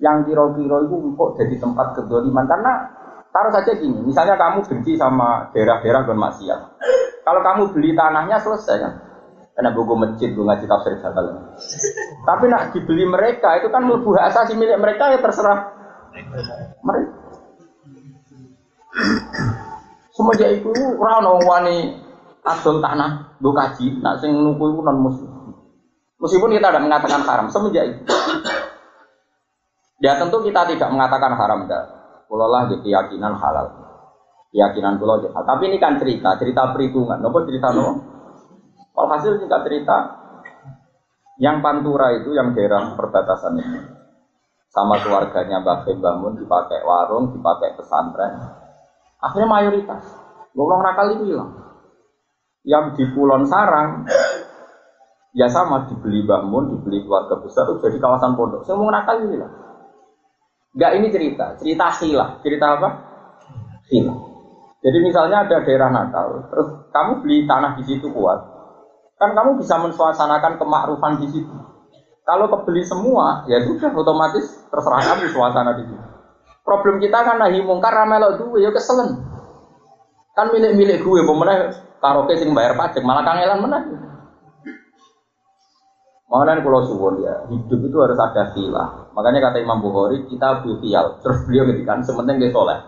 [0.00, 2.72] yang kira-kira itu kok jadi tempat kedoliman karena
[3.30, 6.60] taruh saja gini misalnya kamu benci sama daerah-daerah dan maksiat
[7.20, 8.92] kalau kamu beli tanahnya selesai kan?
[9.54, 10.96] Karena buku masjid gue ngaji tafsir
[12.24, 15.68] tapi nak dibeli mereka itu kan melebu asasi milik mereka ya terserah
[16.80, 17.12] mereka.
[20.16, 22.02] Semenjak itu orang wani
[22.40, 24.00] adol tanah gue kaji.
[24.00, 25.30] Nak sing nuku itu non muslim
[26.20, 28.02] meskipun kita tidak mengatakan haram semenjak itu
[30.00, 31.84] Ya tentu kita tidak mengatakan haram dah.
[32.24, 33.68] Kulolah di keyakinan halal.
[34.50, 37.20] Keyakinan pulau Tapi ini kan cerita, cerita perhitungan.
[37.20, 38.00] Nopo cerita nopo.
[38.96, 39.96] Alhasil singkat cerita,
[41.40, 43.80] yang Pantura itu yang daerah perbatasan ini
[44.70, 48.38] sama keluarganya Mbak bangun dipakai warung, dipakai pesantren.
[49.18, 50.04] Akhirnya mayoritas.
[50.52, 51.50] Golong nakal itu hilang.
[52.60, 54.04] Yang di Pulau Sarang
[55.32, 58.62] ya sama dibeli bangun, dibeli keluarga besar itu jadi kawasan pondok.
[58.68, 59.69] Semua nakal itu hilang.
[60.70, 62.38] Enggak ini cerita, cerita khilah.
[62.46, 62.88] Cerita apa?
[63.90, 64.16] Khilah.
[64.80, 68.40] Jadi misalnya ada daerah Natal, terus kamu beli tanah di situ kuat,
[69.20, 71.52] kan kamu bisa mensuasanakan kemakrufan di situ.
[72.24, 76.06] Kalau kebeli semua, ya sudah otomatis terserah kamu suasana di situ.
[76.64, 79.20] Problem kita kan nahi mungkar ramelo duwe ya keselen.
[80.32, 83.84] Kan milik-milik gue pemenang karaoke sing bayar pajak malah kangelan menang.
[86.30, 89.10] Makanya kalau suwon ya, hidup itu harus ada khilaf.
[89.18, 91.18] Makanya kata Imam Bukhari, kita buktial.
[91.18, 92.78] Terus beliau ngedikan, sementing dia soleh.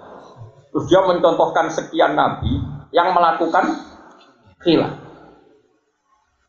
[0.70, 2.62] Terus dia mencontohkan sekian nabi
[2.95, 3.82] yang melakukan
[4.62, 4.95] khilaf.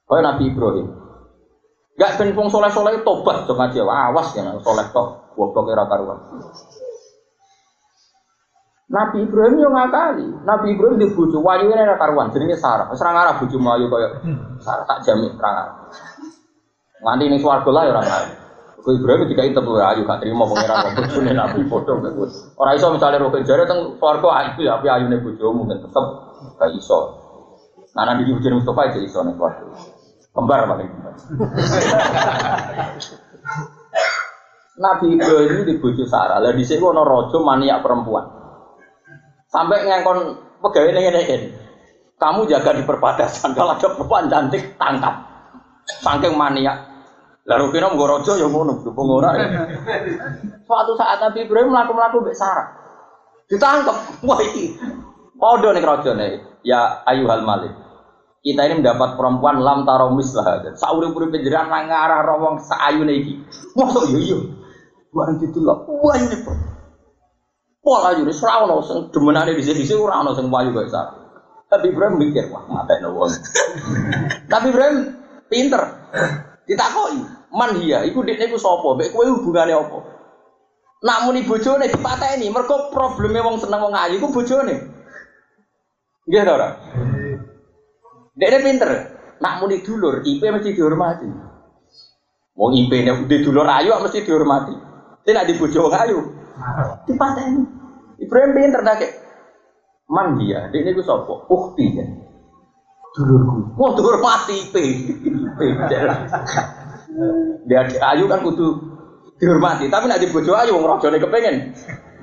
[0.06, 0.88] Oh Nabi Ibrahim.
[1.98, 6.22] Gak ben soleh-soleh tobat dong aja, awas ya soleh tok, goblok era karuan.
[8.94, 10.46] Nabi Ibrahim yo ngakali.
[10.46, 12.94] Nabi Ibrahim di bojo wayu era karuan, jenenge Sarah.
[12.94, 14.10] Wis ra ngarah bojo kaya
[14.62, 15.76] Sarah tak jamin ra ngarah.
[17.04, 18.44] Nganti swarga lah ya ora ngarah.
[18.84, 22.20] Kau Ibrahim jika itu tuh ayu gak terima pangeran wong bojone Nabi bodoh mek
[22.60, 26.06] Ora iso misale roke jare teng swarga ayu ya api ayune bojomu kan tetep
[26.60, 27.16] gak iso.
[27.96, 29.64] Nah Nabi bojone Mustafa itu iso ning swarga.
[30.36, 31.16] Kembar paling kembar.
[34.84, 36.44] Nabi Ibrahim ini di bojo Sarah.
[36.44, 38.26] Lah di sini ono rojo maniak perempuan.
[39.48, 40.18] Sampai ngangkon
[40.60, 41.48] pegawai ini ini
[42.20, 43.56] Kamu jaga di perbatasan.
[43.56, 45.24] Kalau ada perempuan cantik tangkap.
[46.04, 46.93] Saking maniak.
[47.44, 49.36] Lalu kira mau rojo ya ngono, dukung ora.
[50.64, 52.68] Suatu saat Nabi Ibrahim melaku-melaku mbek Sarah.
[53.52, 54.24] Ditangkap.
[54.24, 54.80] Wah iki.
[55.36, 56.32] Podo nih nih.
[56.64, 57.84] Ya ayuhal malik
[58.44, 60.68] kita ini mendapat perempuan lam taromis lah.
[60.76, 63.40] Sauri puri penjeran ngarah rawang seayu iki.
[63.80, 64.38] Wah yo yo.
[65.40, 65.88] Itu lah.
[65.88, 66.56] Wah kok.
[67.84, 71.08] Pola ayu ini serau no sing di sini ora ono sing wayu kok sak.
[71.72, 73.32] Tapi Ibrahim mikir wah mata wong.
[74.52, 74.96] Tapi Ibrahim
[75.48, 75.84] pinter.
[76.64, 77.20] Ditakoki,
[77.52, 78.96] "Man hiya, iku dekne iku sapa?
[78.96, 80.00] Mbek kowe hubungane apa?"
[81.04, 84.76] Nak muni bojone dipateni, mergo probleme wong seneng wong ayu iku bojone.
[86.24, 86.70] Nggih ta ora?
[88.40, 88.92] Dia pinter.
[89.44, 91.28] Nak muni dulur, IP mesti dihormati.
[92.56, 94.76] Wong IP nek di dulur ayu mesti dihormati.
[95.24, 96.18] Tapi nak dibojo wong ayu,
[97.04, 97.64] dipateni.
[98.24, 99.14] Ibrahim pinter dah kayak
[100.08, 102.06] man dia, ini gue sopo, ukti ya.
[103.12, 103.76] Dulurku.
[103.76, 104.76] Wah dihormati IP.
[107.70, 107.80] Dia
[108.14, 108.68] ayu kan kudu
[109.38, 111.56] dihormati, tapi nak dibojo ayu wong rajane kepengen.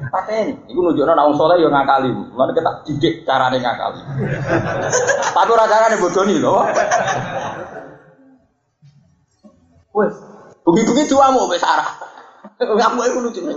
[0.01, 2.09] Pateni, iku nunjukno nek wong saleh yo ngakali.
[2.09, 4.01] Mulane kita didik carane ngakali.
[5.37, 6.57] Tapi ora carane bodoni lho.
[9.93, 10.15] Wes,
[10.65, 11.91] bengi-bengi tuamu wis Sarah.
[12.57, 13.57] Ngamu iku lucu nek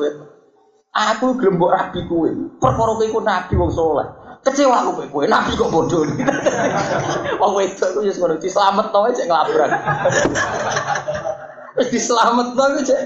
[0.93, 2.29] Aku gelem mbok rabi kowe.
[2.61, 4.07] Perkara kowe iku nabi wong saleh.
[4.43, 6.03] Kecewa aku kowe, nabi kok bodoh.
[7.39, 9.71] Wong wedok iku wis ngono dislametno ae cek nglabrak.
[11.79, 13.01] Wis dislametno iku cek.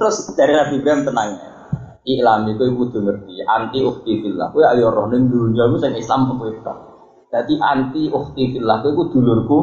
[0.00, 1.36] Terus dari Nabi Ibrahim tenang.
[2.04, 4.48] Iklam itu ibu tuh ngerti anti ukti fillah.
[4.56, 6.48] Kue ayo roh neng dunia gue sing Islam kowe
[7.28, 8.80] Jadi anti ukti fillah.
[8.80, 9.58] Kue gue dulurku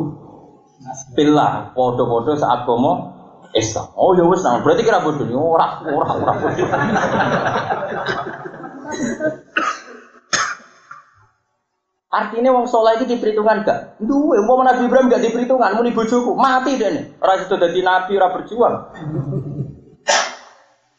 [1.18, 1.74] fillah.
[1.74, 3.10] Podo-podo saat komo
[3.58, 3.90] Islam.
[3.98, 6.70] Oh ya wes berarti kira bodoh orang orang orang bodoh.
[12.12, 14.03] Artinya wong soleh itu diperhitungkan gak?
[14.03, 17.03] Duwe, mau Nabi Ibrahim gak diperhitungkan, mau bojoku mati deh nih.
[17.24, 18.76] Orang itu jadi nabi, orang berjuang.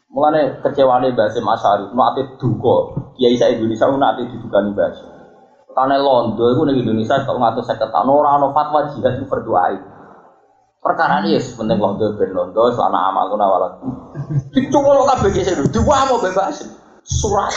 [0.09, 2.97] Mulane kecewane Mbak Sim Asyari, nate duka.
[3.17, 5.09] Kiai saya Indonesia nate didukani Mbak Sim.
[5.77, 9.73] Londo itu di Indonesia kalau ngatur saya tahun orang no fatwa jihad itu berdoa.
[10.85, 13.73] Perkara ini ya penting Londo ben Londo selama amal kuna walat.
[14.69, 16.61] Lo kabeh dulu, dua mau bebas.
[17.05, 17.53] Surat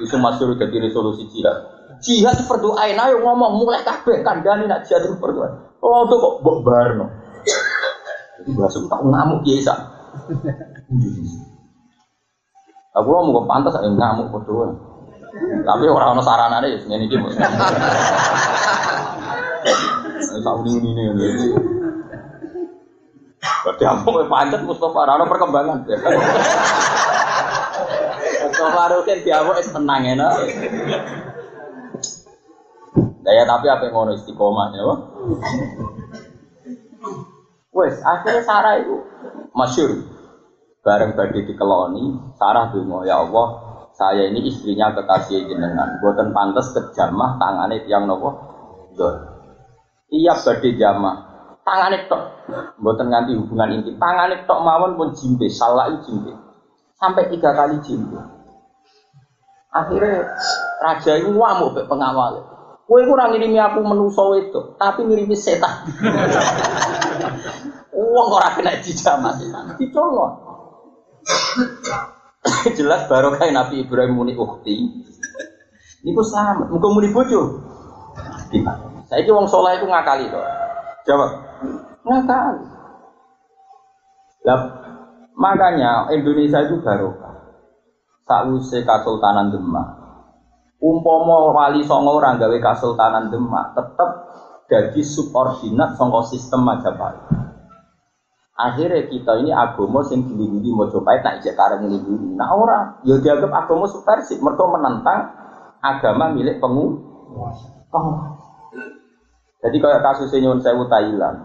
[0.00, 1.77] itu masuk jadi resolusi jihad.
[1.98, 5.78] Jihad itu berdoa, ayo ngomong mulai kabeh kandani nak jihad berdoa.
[5.82, 7.06] Londo kok mbok barno.
[8.38, 9.78] Jadi langsung tak ngamuk sak.
[12.98, 14.74] Aku lo mau pantas aja ngamuk berdua.
[15.38, 17.20] Tapi orang orang sarana deh, ini dia.
[20.38, 20.90] Tahu ini.
[23.38, 25.86] Berarti aku pantas Mustafa Rano perkembangan.
[28.48, 30.26] Mustafa Rano kan dia mau tenang ya,
[33.28, 34.88] Daya tapi apa yang ngono istiqomah ya,
[37.76, 39.04] Wes akhirnya Sarah itu
[39.52, 40.00] masyur
[40.80, 43.46] bareng badhe dikeloni, Sarah donga, ya Allah,
[43.92, 46.00] saya ini istrinya kekasih jenengan.
[46.00, 48.32] Buatan pantas kejamah tangane tiang nopo.
[48.96, 49.14] Dor.
[50.08, 51.28] Iya badhe jamah.
[51.60, 52.48] Tangane tok.
[52.80, 53.92] Buatan nganti hubungan inti.
[54.00, 56.32] Tangane tok mawon pun jimbe, salah jimbe.
[56.96, 58.16] Sampai tiga kali jimbe.
[59.68, 60.24] Akhirnya
[60.80, 61.36] raja ini
[61.76, 62.57] be pengawal.
[62.88, 65.92] Kue kurang ngirimi aku menuso itu, tapi ngirimi setan.
[67.92, 70.32] Uang orang kena dijamah setan, dicolong.
[72.72, 74.88] Jelas barokah Nabi Ibrahim muni ukti.
[76.00, 76.72] Niku selamat.
[76.72, 77.60] Muga muni bojo.
[79.04, 80.40] Saya itu wong soleh itu ngakali to.
[81.04, 81.30] Jawab.
[82.08, 82.64] Ngakali.
[85.36, 87.36] Makanya Indonesia itu barokah.
[88.24, 89.97] Sakwise Kasultanan Demak.
[90.78, 94.10] Umpama wali songo orang gawe Kasultanan Demak tetep
[94.70, 97.24] jadi subordinat songko sistem Majapahit.
[98.58, 102.34] Akhirnya kita ini agama sing dilindungi coba tak ijek kareng dilindungi.
[102.34, 104.42] Nah orang, ya dianggap agama subversif.
[104.42, 105.30] Mereka menentang
[105.78, 107.70] agama milik penguasa.
[109.62, 111.38] Jadi kayak kasus Nyun Sewu Thailand.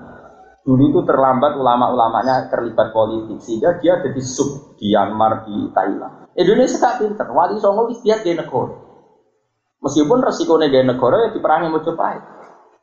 [0.66, 6.34] Dulu itu terlambat ulama-ulamanya terlibat politik sehingga dia jadi sub di Myanmar di Thailand.
[6.34, 8.83] Indonesia tak pinter, wali songo istiadat di negara.
[9.84, 12.16] Meskipun resikonya di negara ya diperangi mau coba.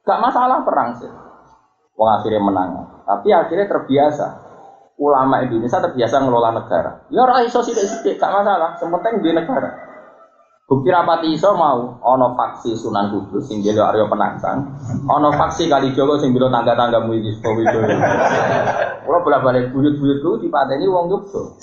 [0.05, 1.09] Gak masalah perang sih.
[1.96, 2.68] Wong akhirnya menang.
[3.09, 4.26] Tapi akhirnya terbiasa.
[5.01, 7.09] Ulama Indonesia terbiasa ngelola negara.
[7.09, 8.76] Ya orang iso sidik-sidik, gak masalah.
[8.76, 9.90] Sementing di negara.
[10.70, 14.70] Bukti rapati iso mau ono faksi Sunan Kudus sing jelo Aryo Penangsang,
[15.11, 17.90] ono faksi Kali Jogo sing bilo tangga-tanggamu iki Supo Widodo.
[19.03, 21.59] Kula bolak-balik buyut-buyut ku dipateni wong Yogyo.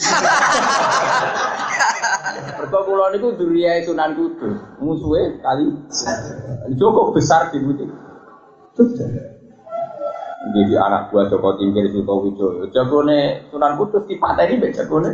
[2.56, 5.68] Mergo kula niku duriyae Sunan Kudus, musuhe Kali
[6.80, 7.92] Jogo besar di butik.
[10.48, 12.72] Jadi anak buah Joko Tingkir Suto Widodo.
[12.72, 15.12] Jagone Sunan Kudus dipateni mbek jagone.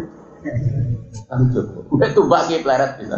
[1.25, 1.89] Kali Joko.
[1.97, 3.17] Mbek tumbak ki pleret bisa.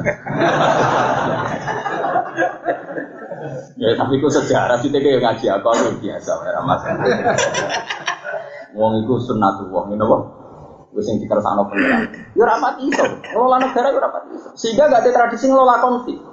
[3.75, 7.03] ya tapi ku sejarah sih kayak ngaji aku luar biasa ora masalah.
[8.75, 10.34] Wong iku sunnatullah, ngene apa?
[10.95, 12.07] Wis sing dikersakno pengiran.
[12.39, 13.03] Ya ora iso.
[13.35, 14.49] Ngelola negara ya ora iso.
[14.55, 16.23] Sehingga gak ada tradisi ngelola konflik.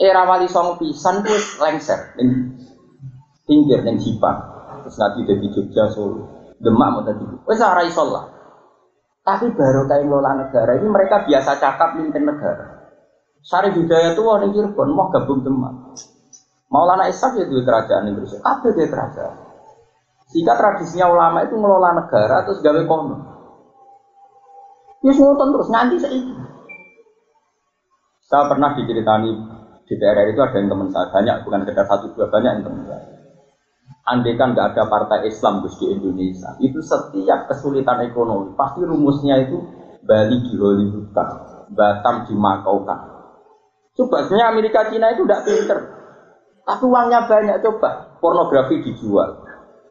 [0.00, 1.20] Era wali songo pisan
[1.60, 2.56] lengser ning
[3.44, 4.40] pinggir ning Jipang.
[4.80, 6.56] Terus nanti dari Jogja Solo.
[6.56, 7.20] Demak mau tadi.
[7.44, 8.24] Wis ora iso lah.
[9.20, 12.80] Tapi baru kayak ngelola negara ini mereka biasa cakap mimpin negara.
[13.44, 16.00] Sari budaya tua nih Cirebon mau gabung Demak.
[16.72, 18.40] Maulana Ishak ya dua kerajaan Indonesia.
[18.40, 19.36] Kabeh dia kerajaan.
[20.32, 23.29] Sehingga tradisinya ulama itu ngelola negara terus gawe kono.
[25.00, 26.34] Ya ngoten terus nganti saiki.
[28.28, 29.32] Saya pernah diceritani
[29.88, 32.84] di daerah itu ada yang teman saya banyak bukan sekedar satu dua banyak yang teman
[32.84, 33.04] saya.
[34.06, 39.38] Andai kan nggak ada partai Islam Gus di Indonesia, itu setiap kesulitan ekonomi pasti rumusnya
[39.38, 39.60] itu
[40.02, 41.28] Bali di Hollywoodkan,
[41.74, 42.98] Batam dimakaukan.
[43.94, 45.78] Coba sebenarnya Amerika Cina itu tidak pinter,
[46.64, 49.42] tapi uangnya banyak coba pornografi dijual,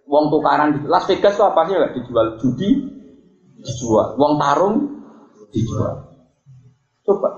[0.07, 2.70] uang tukaran di Las Vegas itu apa sih nggak dijual judi
[3.62, 4.99] dijual, uang tarung
[5.52, 6.10] dijual.
[7.06, 7.30] Coba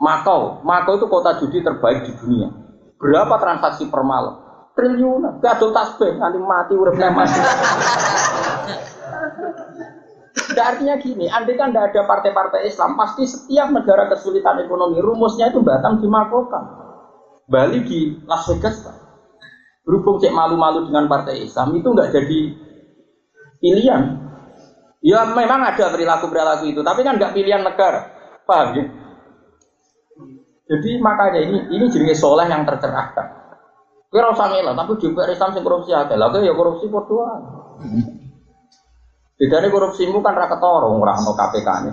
[0.00, 2.48] Makau, Makau itu kota judi terbaik di dunia.
[2.96, 4.40] Berapa transaksi per malam?
[4.72, 5.44] Triliunan.
[5.44, 7.36] Gadol tasbih nanti mati uripnya mati.
[10.50, 15.46] Tidak artinya gini, andai kan tidak ada partai-partai Islam, pasti setiap negara kesulitan ekonomi, rumusnya
[15.50, 16.64] itu Batam dimakokan.
[17.46, 18.96] Bali di Las Vegas, Pak.
[19.86, 22.40] Berhubung cek malu-malu dengan partai Islam, itu nggak jadi
[23.62, 24.02] pilihan.
[25.00, 28.12] Ya memang ada perilaku-perilaku itu, tapi kan nggak pilihan negara.
[28.44, 28.84] Paham ya?
[30.70, 33.26] Jadi makanya ini ini jenis soleh yang tercerahkan.
[34.10, 36.14] Kira usah ngelak, tapi juga Islam sing korupsi ada.
[36.14, 37.30] Lah ya korupsi berdua.
[39.40, 41.92] Bedanya korupsimu kan rakyat orang ora ono KPK ini.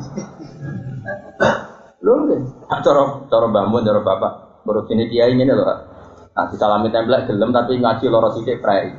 [2.03, 3.01] Lho nggih, cara
[3.31, 4.31] cara bangun cara bapak
[4.67, 5.63] korupsi ini dia ini loh.
[6.37, 8.93] Nah, disalami template gelem tapi ngaji loro sithik prei.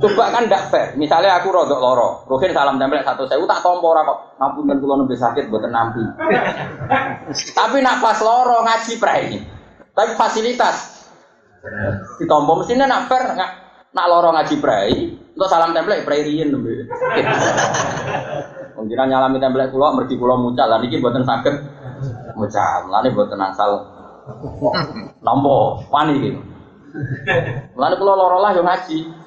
[0.00, 0.96] Coba kan ndak fair.
[0.96, 4.40] Misalnya aku rodok loro, Rukin salam tempel satu saya tak tompo ora kok.
[4.40, 6.00] Ngapunten kula nembe sakit buat nampi.
[7.52, 9.36] Tapi nak loro ngaji prai.
[9.92, 11.04] Tapi fasilitas
[12.16, 13.50] ditompo mestinya nak fair nggak
[13.92, 14.92] nak loro ngaji prai.
[15.36, 16.88] Untuk salam tempel prai riyen nembe.
[18.80, 21.60] Mungkin nyalami tempel kula mergi kula mucal lan iki mboten saged
[22.40, 22.88] mucal.
[22.88, 23.84] Lane mboten asal
[25.20, 26.30] nampa wani iki.
[27.76, 29.19] Lan kula loro lah yo ngaji.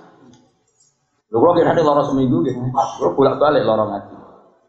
[1.33, 4.15] Lho kalau kira loro seminggu gitu, kalau bolak balik loro ngaji.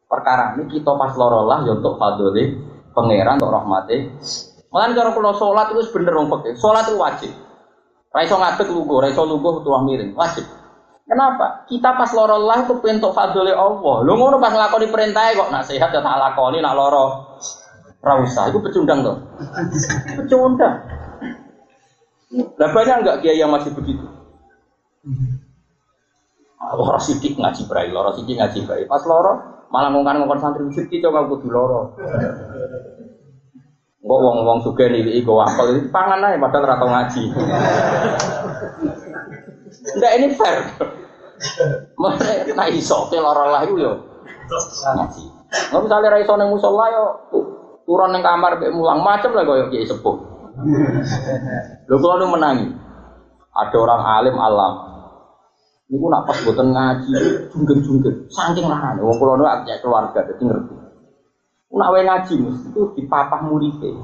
[0.08, 2.56] Perkara ini kita pas loro lah ya untuk fadoli
[2.96, 3.96] pangeran untuk rahmati.
[4.72, 6.56] Malah cara kalau sholat itu dong pakai.
[6.56, 7.32] Sholat itu wajib.
[8.08, 10.48] Raiso ngadeg lugu, raiso lugu miring, wajib.
[11.04, 11.68] Kenapa?
[11.68, 13.96] Kita pas loro lah itu pintu fadoli Allah.
[14.00, 17.36] Lu ngono pas ngelakoni perintah kok nak sehat ya tak lakoni, nak loro
[18.00, 18.48] rausa.
[18.48, 19.16] Itu pecundang tuh.
[20.16, 20.80] Pecundang.
[22.56, 24.08] Lah banyak enggak kiai yang masih begitu?
[26.72, 28.88] Loro sidik ngaji brai, loro sidik ngaji brai.
[28.88, 31.92] Pas loro malah ngongkon ngongkon santri sidik coba kudu loro.
[34.04, 37.22] Kok wong-wong suge nih iku apel itu pangan aja padahal ratau ngaji.
[39.96, 40.60] Enggak ini fair.
[41.96, 43.92] Mana nah iso ke loro lah yo
[45.00, 45.24] ngaji.
[45.72, 47.04] Nggak misalnya ra iso ning musola yo
[47.88, 50.16] turun ning kamar mbek mulang macem lah koyo kiai sepuh.
[51.88, 52.68] Lho kalau menangi.
[53.54, 54.93] Ada orang alim alam,
[55.94, 57.14] Niku nak pas boten ngaji,
[57.54, 58.98] jungger-jungger, saking larane.
[58.98, 60.74] Wong kula nu akeh keluarga dadi ngerti.
[61.70, 63.94] Nak wae ngaji mesti itu dipapah muripe.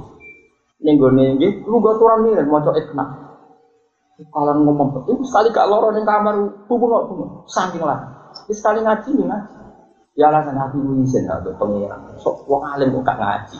[0.86, 3.04] Ning gone nggih, lu go turun mireng maca ikna.
[4.22, 6.36] Kalau ngomong itu sekali gak lorong di kamar,
[6.70, 8.30] bubu nggak bubu, saking lah.
[8.46, 9.54] Sekali ngaji nih ngaji.
[10.14, 12.14] Ya alasan ngaji izin atau pengiran.
[12.22, 13.58] Sok wong alim kok gak ngaji.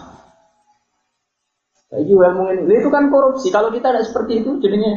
[1.91, 3.51] Jadi ilmu ini itu kan korupsi.
[3.51, 4.95] Kalau kita tidak seperti itu jadinya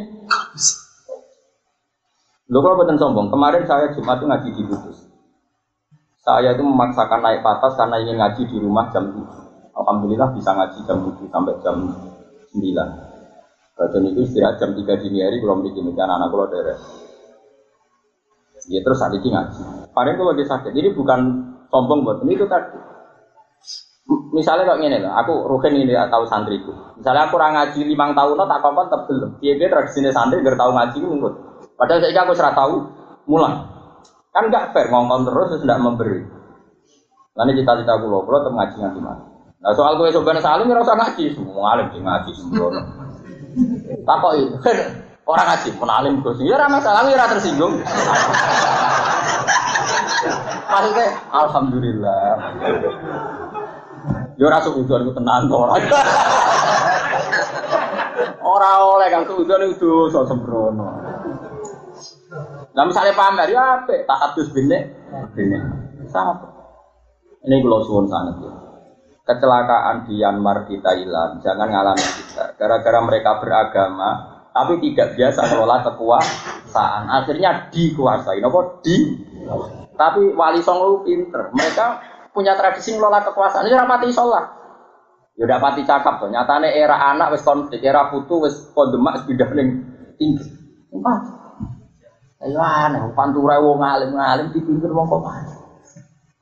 [2.53, 5.09] Lo kalau bukan sombong, kemarin saya Jumat itu ngaji di Kudus.
[6.21, 9.73] Saya itu memaksakan naik patas karena ingin ngaji di rumah jam 7.
[9.73, 11.75] Alhamdulillah bisa ngaji jam 7 sampai jam
[12.53, 12.61] 9.
[13.73, 16.77] Dan itu istirahat jam 3 dini hari belum bikin anak-anak kalau dari
[18.71, 19.91] Ya terus saat ini ngaji.
[19.91, 21.19] Paling kalau dia sakit, jadi bukan
[21.67, 22.79] sombong buat ini itu tadi.
[24.31, 26.71] Misalnya gini lah, aku rugen ini tahu santriku.
[26.95, 29.41] Misalnya aku orang ngaji lima tahun, tak apa apa belum.
[29.43, 31.52] Dia dia tradisinya santri gak tahu ngaji nurut.
[31.73, 32.75] Padahal saya aku serah tahu,
[33.25, 33.57] mulai.
[34.33, 36.21] Kan gak fair ngomong terus terus tidak memberi.
[37.33, 39.23] Lalu cita-cita aku loh, kalau ngaji ngaji mana?
[39.63, 42.67] Nah soal gue sebenarnya salim ya rasa ngaji, semua alim ngaji semua.
[44.03, 44.55] Tak kok itu,
[45.23, 47.79] orang ngaji pun alim gue ya ramah salam ya tersinggung.
[50.67, 52.25] Maksudnya, alhamdulillah.
[54.35, 55.79] Yo ora suudon ku tenan to ora.
[58.43, 61.12] Ora oleh kang suudon itu sembrono.
[62.73, 64.89] Lah misalnya pamer ya apik, tak hadus bine.
[65.37, 65.57] Bine.
[66.09, 66.41] Sama.
[67.45, 68.53] Ini kalau suwun sangat ya.
[69.23, 72.59] Kecelakaan di Myanmar di Thailand, jangan ngalami kita.
[72.59, 74.09] Gara-gara mereka beragama,
[74.51, 77.07] tapi tidak biasa mengelola kekuasaan.
[77.07, 78.43] Akhirnya dikuasai.
[78.43, 78.95] Nopo di.
[79.95, 81.55] Tapi wali songo pinter.
[81.55, 81.85] Mereka
[82.35, 83.63] punya tradisi ngelola kekuasaan.
[83.69, 84.63] Ini rapati sholat.
[85.33, 86.29] Ya udah pati cakap tuh.
[86.29, 89.81] Nyatane era anak wis konflik, era putu wis kondemak pindah ning
[90.13, 90.45] tinggi.
[90.93, 91.42] Empat.
[92.43, 95.23] Ayo aneh, pantura wong alim ngalim dipimpin wong kok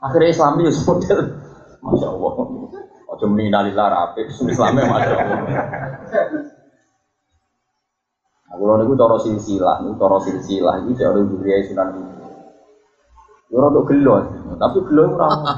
[0.01, 1.19] Akhirnya Islam itu model,
[1.77, 2.31] masya Allah.
[3.05, 5.37] Ojo meninggalillah rapi, Islamnya masya Allah.
[8.49, 12.25] Aku lalu itu toro silsilah, itu toro silsilah, itu dari sunan itu.
[13.53, 14.25] Ya untuk gelo,
[14.57, 15.57] tapi gelo itu ramah.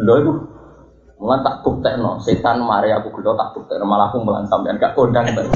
[0.00, 0.32] Gelo itu
[1.24, 5.24] Mulan tak buktekno, setan mari aku gelo tak buktekno malah aku mulan sampean gak kondang
[5.32, 5.48] ben.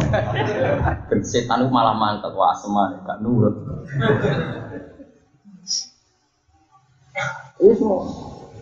[1.20, 3.52] Setan itu malah mantep wah seman gak nurut.
[7.60, 8.00] Ini semua.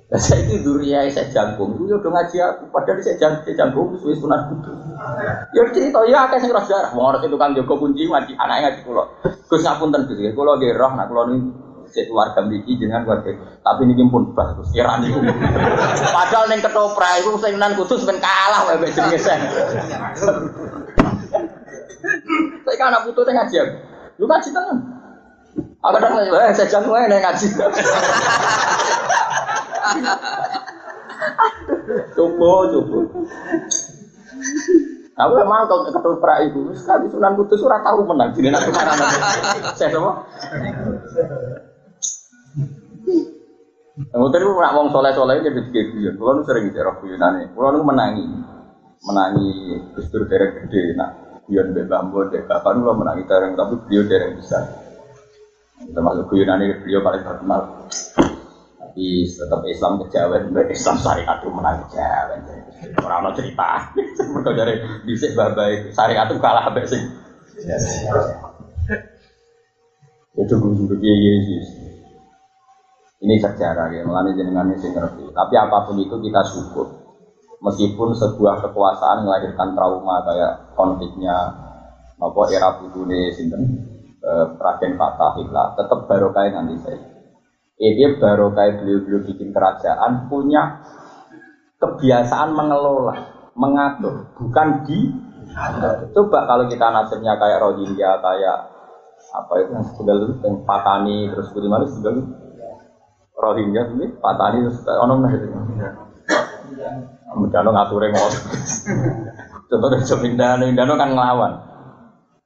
[0.07, 4.15] Nah, saya itu duria saya jangkung, itu udah ngaji aku, padahal saya jangkung, jangkung itu
[4.19, 4.71] sunat kudu.
[5.51, 8.71] Ya cerita, ya akeh sing roh darah, mau orang itu kan jago kunci ngaji, anaknya
[8.71, 9.03] ngaji kulo.
[9.51, 11.66] Gus ngapunten Gus, kulo nggih roh, nak kulo ini
[11.97, 13.33] cek warga mriki jenengan warga.
[13.65, 15.01] Tapi niki pun bas Gus, kira.
[16.13, 19.41] Padahal ning ketoprak iku nan kudus ben kalah wae mek jenenge sen.
[22.69, 23.57] Saya kan anak putu teh ngaji.
[24.21, 24.79] Lu ngaji tenan.
[25.57, 27.47] Aku kadang eh saya jangkung ae ngaji.
[32.13, 32.99] Coba, coba.
[35.17, 39.07] Aku emang kalau ketoprak itu sekali Sunan Kudus ora tahu menang jadi nak ke mana
[39.73, 40.29] Saya semua.
[43.97, 46.15] Yang tadi nak wong soleh soleh jadi tiga guyon.
[46.21, 47.49] Kalau nu sering cerok guyonane.
[47.49, 48.29] Kalau nu menangi,
[49.09, 49.49] menangi
[49.97, 50.93] Gusdur derek gede.
[50.93, 51.11] Nak
[51.49, 54.69] guyon be bambu dek bapak nu menangi dereng tapi beliau dereng besar.
[55.81, 57.61] Termasuk guyonane beliau paling terkenal
[58.97, 62.41] tapi tetap Islam kejawen, Islam syariat itu menang kejawen.
[63.05, 63.93] Orang mau cerita,
[64.33, 67.05] mereka dari bisik babai syariat itu kalah sampai sing.
[70.33, 71.76] Itu gue Yesus.
[73.17, 75.33] Ini sejarah ya, melani jenengan ini ngerti.
[75.33, 76.85] Tapi apa pun itu kita syukur.
[77.65, 81.33] Meskipun sebuah kekuasaan melahirkan trauma kayak konfliknya
[82.17, 83.63] apa era budune sinten
[84.21, 87.01] eh, Raden Fatahillah tetap barokah nanti saya.
[87.77, 90.81] Ini baru kayak beliau-beliau bikin kerajaan punya
[91.77, 93.17] kebiasaan mengelola,
[93.53, 95.13] mengatur, bukan di.
[96.13, 98.57] Coba kalau kita nasibnya kayak Rohingya, kayak
[99.33, 100.15] apa itu yang sudah
[100.45, 102.13] yang Patani terus bagaimana sudah
[103.37, 105.47] Rohingya ini Patani terus ono nah itu.
[107.37, 108.29] Ngatur mau.
[109.67, 111.53] Contohnya Jomindano, Indano kan ngelawan.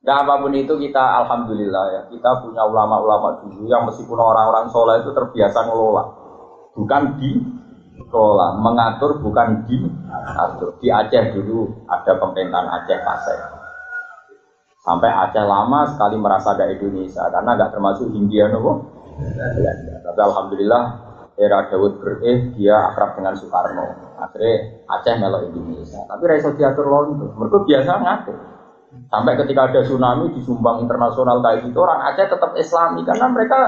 [0.00, 5.04] Nah apa pun itu kita alhamdulillah ya kita punya ulama-ulama dulu yang meskipun orang-orang soleh
[5.04, 6.02] itu terbiasa ngelola,
[6.72, 7.36] bukan di
[8.08, 9.76] kelola, mengatur bukan di
[10.40, 10.80] atur.
[10.80, 13.38] Di Aceh dulu ada pemerintahan Aceh Pasai.
[14.80, 18.99] Sampai Aceh lama sekali merasa ada Indonesia karena nggak termasuk Hindia nopo.
[20.00, 20.82] Tapi alhamdulillah
[21.40, 24.12] era Dawud bereh dia akrab dengan Soekarno.
[24.20, 26.04] Akhirnya Aceh melo Indonesia.
[26.04, 27.32] Tapi Raiso diatur londo.
[27.32, 28.38] Mereka biasa ngatur.
[29.08, 33.58] Sampai ketika ada tsunami di Sumbang internasional kayak gitu, orang Aceh tetap Islami karena mereka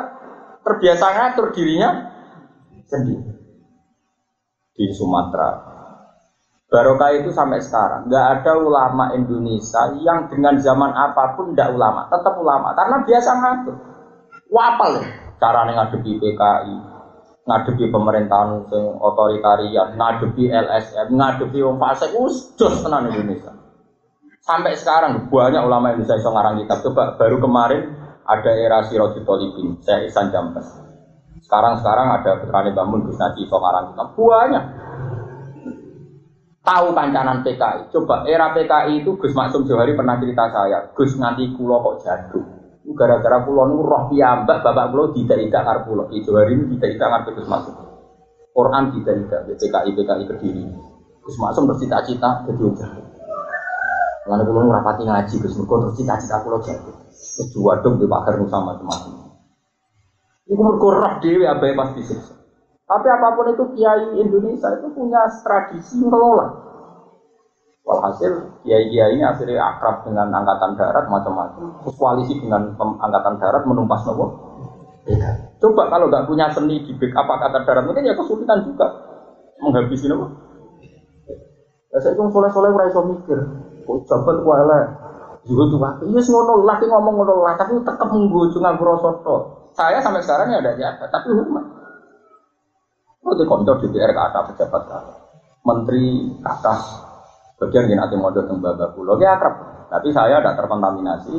[0.60, 2.12] terbiasa ngatur dirinya
[2.84, 3.32] sendiri.
[4.72, 5.72] Di Sumatera,
[6.72, 12.08] Barokah itu sampai sekarang nggak ada ulama Indonesia yang dengan zaman apa pun tidak ulama,
[12.08, 13.76] tetap ulama karena biasa ngatur.
[14.48, 16.74] Wapal ya cara ngadepi PKI,
[17.50, 23.50] ngadepi pemerintahan sing otoritarian, ngadepi LSM, ngadepi wong fasik jos tenan Indonesia.
[24.38, 26.78] Sampai sekarang banyak ulama Indonesia yang ngarang kitab.
[26.86, 27.90] Coba baru kemarin
[28.22, 30.66] ada era Sirojul Tolibin, saya Isan Jambes.
[31.42, 34.08] Sekarang sekarang ada Putrane Bangun Gus Naji ngarang kitab.
[34.14, 34.64] Banyak
[36.62, 37.90] tahu kancanan PKI.
[37.90, 42.61] Coba era PKI itu Gus Maksum Johari pernah cerita saya, Gus nganti kulo kok jatuh.
[42.82, 46.10] Gara-gara kulo nu roh piyambak bapak kulo tidak tidak kar kulo.
[46.10, 47.74] Di Johari ini tidak tidak ngarep Gus Maksum.
[48.52, 50.64] Quran tidak tidak PKI PKI berdiri.
[51.22, 52.68] Gus Maksum bercita-cita jadi.
[54.26, 56.96] Lalu kulo rapati ngaji Gus Mergo terus cita-cita kulo jatuh.
[57.12, 59.22] Kedua dong di pakar sama teman.
[60.50, 62.34] Iku mergo roh dhewe abae pas disiksa.
[62.82, 66.71] Tapi apa pun itu kiai Indonesia itu punya tradisi ngelola.
[67.82, 71.82] Walhasil kiai-kiai ini akhirnya akrab dengan angkatan darat macam-macam.
[71.98, 74.30] Koalisi dengan angkatan darat menumpas nopo.
[75.58, 78.86] Coba kalau nggak punya seni di backup angkatan darat mungkin ya kesulitan juga
[79.58, 80.30] menghabisi nopo.
[81.90, 83.38] Ya saya itu soleh-soleh ora iso mikir.
[83.82, 84.86] Kok jabat elek.
[85.42, 89.10] Juga tuh waktu iya ngono lah ngomong ngono lah tapi tetap menggojo nganggo rasa
[89.74, 91.66] Saya sampai sekarang ya ada jabat tapi hormat.
[93.26, 94.82] Oh, di konco DPR ke atas pejabat
[95.66, 96.48] menteri ke
[97.62, 99.86] bagian yang nanti mau datang bapak pulau ya akrab.
[99.86, 101.36] Tapi saya tidak terkontaminasi.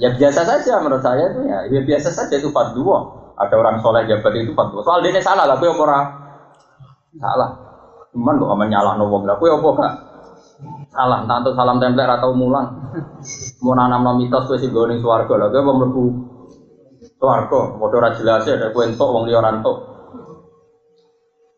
[0.00, 2.98] Ya biasa saja menurut saya itu ya, ya biasa saja itu dua.
[3.36, 4.80] Ada orang soleh jabat itu dua.
[4.82, 6.04] Soal ini salah lah, apa orang
[7.20, 7.50] salah.
[8.16, 9.44] Cuman kok aman nyalah nobong lah, apa
[9.76, 9.94] gak
[10.88, 11.18] salah.
[11.28, 12.96] Entah untuk salam tempel atau mulang.
[13.60, 16.04] Mau nanam mitos kue si goni suarga lah, kue mau melebu
[17.20, 17.76] suarga.
[17.76, 19.76] Mau jelas ya, ada kue entok, wong liorantok.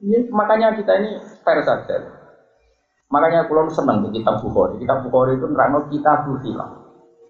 [0.03, 2.18] Ini, makanya kita ini fair saja.
[3.09, 4.77] Makanya pulau senang di kitab Bukhari.
[4.77, 6.73] Kitab Bukhari itu nerangno kita hilang.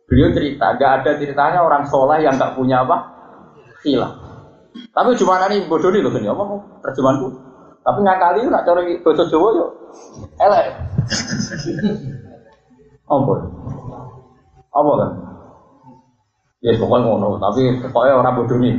[0.09, 2.97] Beliau cerita, gak ada ceritanya orang soleh yang gak punya apa
[3.87, 4.19] hilang.
[4.91, 6.43] Tapi cuma ini bodoh nih loh ini apa
[6.83, 7.29] terjemahanku.
[7.87, 9.71] Tapi ngakali nak cari bahasa Jawa yuk.
[10.37, 10.67] Elek.
[13.09, 13.35] Apa?
[14.69, 15.11] Apa kan?
[16.61, 18.77] Ya pokoknya ngono, tapi pokoknya orang bodoh nih.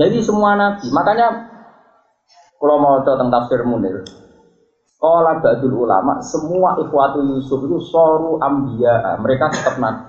[0.00, 1.52] Jadi semua nabi, makanya
[2.56, 4.00] kalau mau tentang tafsir Munir,
[5.02, 10.06] kalau badul ulama, semua ikhwatu Yusuf itu soru ambia, mereka tetap nabi.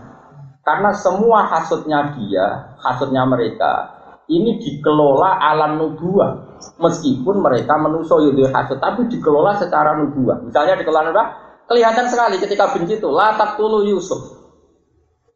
[0.61, 3.89] Karena semua hasutnya dia, hasutnya mereka,
[4.29, 6.61] ini dikelola alam nubuah.
[6.77, 10.45] Meskipun mereka menuso yudhil hasut, tapi dikelola secara nubuah.
[10.45, 11.27] Misalnya dikelola nubuah,
[11.65, 14.45] kelihatan sekali ketika benci itu, latak tulu Yusuf.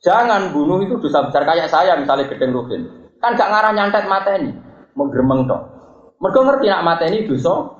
[0.06, 3.10] Jangan bunuh itu dosa besar kayak saya misalnya gedeng Ruhin.
[3.18, 4.06] Kan gak ngarah nyantet
[4.38, 4.54] ini,
[4.94, 5.62] menggeremeng tok.
[6.22, 7.77] Mereka ngerti nak mateni dosa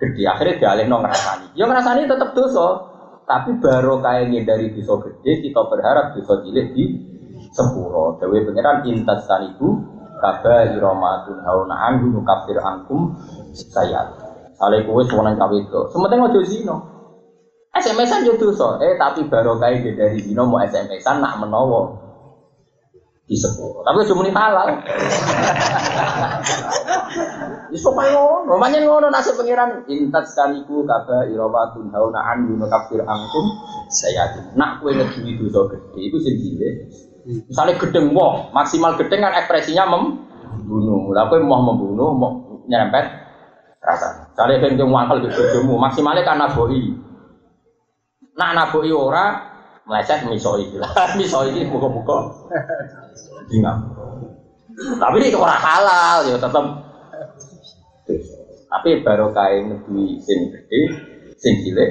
[0.00, 0.24] gede.
[0.24, 1.52] Akhirnya dialihno ngrasani.
[1.52, 2.66] Ya ngrasani tetap dosa,
[3.28, 6.84] tapi baru kayaknya dari dosa gede kita berharap dosa cilik di
[7.52, 8.16] sepuro.
[8.16, 9.76] Dewi pangeran intas tanibu
[10.18, 13.12] kaba iromatun hauna anhu nukafir angkum
[13.52, 14.16] sayat.
[14.56, 15.80] Sale kowe suwanan cawe itu.
[15.92, 16.76] Sementing aja zina.
[17.70, 18.80] SMS-an yo dosa.
[18.82, 21.99] Eh tapi baru kayak dari zina mau SMS-an nak menawa
[23.30, 23.86] di sepuluh.
[23.86, 24.82] Tapi cuma ini halal.
[27.70, 29.86] Di supaya ngono, namanya ngono nasib pangeran.
[29.86, 33.46] Intat sekaliku kaba irobatun hauna an yuno kafir angkum
[33.86, 36.68] saya nak kue ngedui dosa gede itu sendiri.
[37.46, 41.14] Misalnya gedeng wong, maksimal gedeng kan ekspresinya membunuh.
[41.14, 42.30] Kue mau membunuh, mau
[42.66, 43.14] nyerempet
[43.78, 44.34] rasa.
[44.34, 46.98] Misalnya kengkeng wangkel di bojomu, maksimalnya kan naboi.
[48.34, 49.49] Nak naboi ora,
[49.90, 50.70] meleset misoi.
[50.78, 52.46] Lah misoi ini buka-buka
[53.50, 53.76] ingat
[54.96, 56.64] tapi ini orang halal ya tetap
[58.70, 60.80] tapi baru kain negeri sing gede
[61.36, 61.90] sing cilik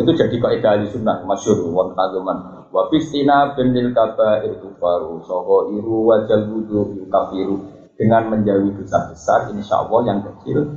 [0.00, 6.08] itu jadi kaidah sunnah masyur wonten kageman wa fistina benil kaba itu baru soho iru
[6.08, 7.78] wajal wudu kafiru.
[8.00, 10.72] Dengan menjauhi dosa besar insya Allah yang kecil.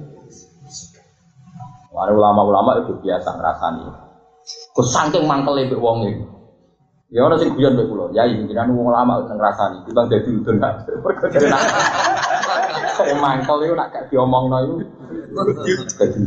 [1.96, 4.03] Ulama-ulama itu biasa ngerasani
[4.74, 6.24] Kok saking mangkel mbek wong iki.
[7.14, 8.10] Ya ana sing guyon mbek kula.
[8.14, 10.82] Ya jenengan wong lama nang rasani, timbang dadi udun gak.
[11.06, 11.62] Mergo jenengan.
[12.98, 14.76] Kok mangkel iku nak gak diomongno iku.
[15.98, 16.22] Dadi.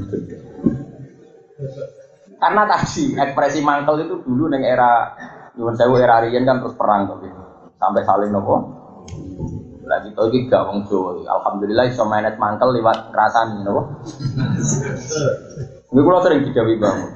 [2.37, 5.11] Karena tadi ekspresi mangkel itu dulu neng era
[5.57, 7.33] Nyuwun sewu era riyen kan terus perang tapi
[7.81, 8.61] sampai saling nopo.
[9.89, 11.17] Kita iki gak wong Jawa.
[11.25, 14.05] Alhamdulillah iso manage mangkel lewat ngrasani nopo.
[15.97, 17.16] Ini kula sering didawi bangun.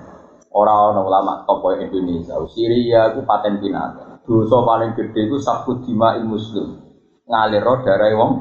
[0.51, 4.19] Orang-orang ulama tokoh Indonesia, Syria itu paten binatang.
[4.27, 6.91] Dosa paling gede itu sabut dima muslim.
[7.31, 8.33] ngalir darah wong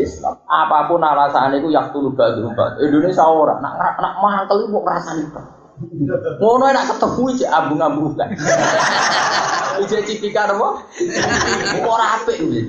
[0.00, 0.40] Islam.
[0.48, 2.48] Apa pun alasan itu yang tulu badu
[2.80, 5.42] Indonesia orang nak nak mangkel ibu ngrasani itu.
[6.40, 8.32] Ngono nak ketemu aja ambung-ambung kan.
[9.84, 10.86] Ije cipikan apa?
[11.82, 12.62] Ora apik kuwi.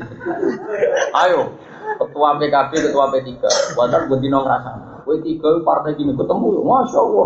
[1.14, 1.54] Ayo,
[2.02, 3.30] ketua PKB, ketua P3.
[3.78, 4.95] Wadah bendino ngrasani.
[5.06, 7.26] Kowe tiga partai gini ketemu ya, masya Allah.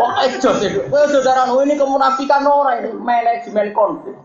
[0.00, 0.72] Wah, ejo sih.
[0.88, 4.16] Kowe saudara ini kemunafikan orang ini manajemen konflik.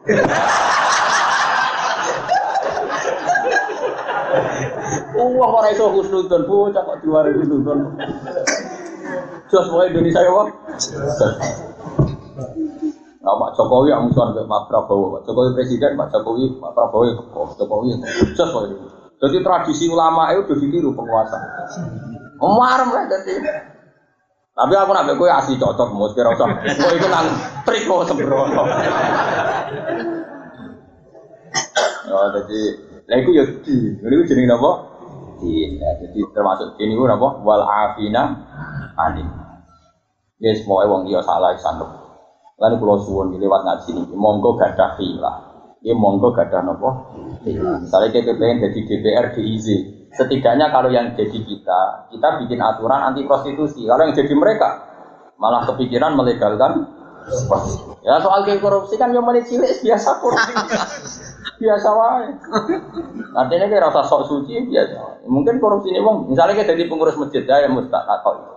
[5.20, 8.00] Wah, orang itu husnudon, bocah kok diwari husnudon.
[9.52, 10.48] Jos mau Indonesia ya, Pak.
[13.28, 17.04] Nah, Pak Jokowi yang musuhan ke Pak Prabowo, Pak Jokowi presiden, Pak Jokowi, Pak Prabowo
[17.04, 17.98] ya kok, Jokowi ya
[18.40, 18.64] Jos mau
[19.18, 21.38] Jadi tradisi ulama itu udah ditiru penguasa.
[22.38, 23.34] Marem lah jadi.
[24.58, 26.50] Tapi aku nak kowe asli cocok mus kira usah.
[26.54, 27.26] Kowe iku nang
[27.66, 28.64] trik kok sembrono.
[32.08, 34.72] Oh, jadi Nah itu ya di, ini jenenge napa?
[35.40, 35.80] Din.
[35.80, 37.40] Ya, jadi termasuk ini ku napa?
[37.40, 38.36] Wal afina
[39.00, 39.24] ani.
[40.44, 41.88] Ya semua wong dia salah sanep.
[42.60, 45.47] Lan kula suwun lewat ngaji niki, monggo gadah khilaf.
[45.86, 46.90] Ya monggo gadah napa?
[47.46, 49.68] Misalnya kita pengen jadi DPR DIZ,
[50.10, 53.86] setidaknya kalau yang jadi kita, kita bikin aturan anti prostitusi.
[53.86, 54.70] Kalau yang jadi mereka,
[55.38, 56.98] malah kepikiran melegalkan
[58.08, 60.54] Ya soal korupsi kan yang menit cilik biasa korupsi
[61.60, 62.32] biasa wae.
[63.36, 65.28] Artinya kayak rasa sok suci biasa.
[65.28, 68.56] Mungkin korupsi ini bang, misalnya kayak jadi pengurus masjid ya yang mustaq atau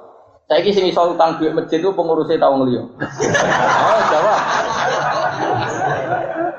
[0.50, 2.86] saya kisah soal utang duit masjid itu pengurusnya tahu ngeliat.
[3.86, 4.40] Oh jawab.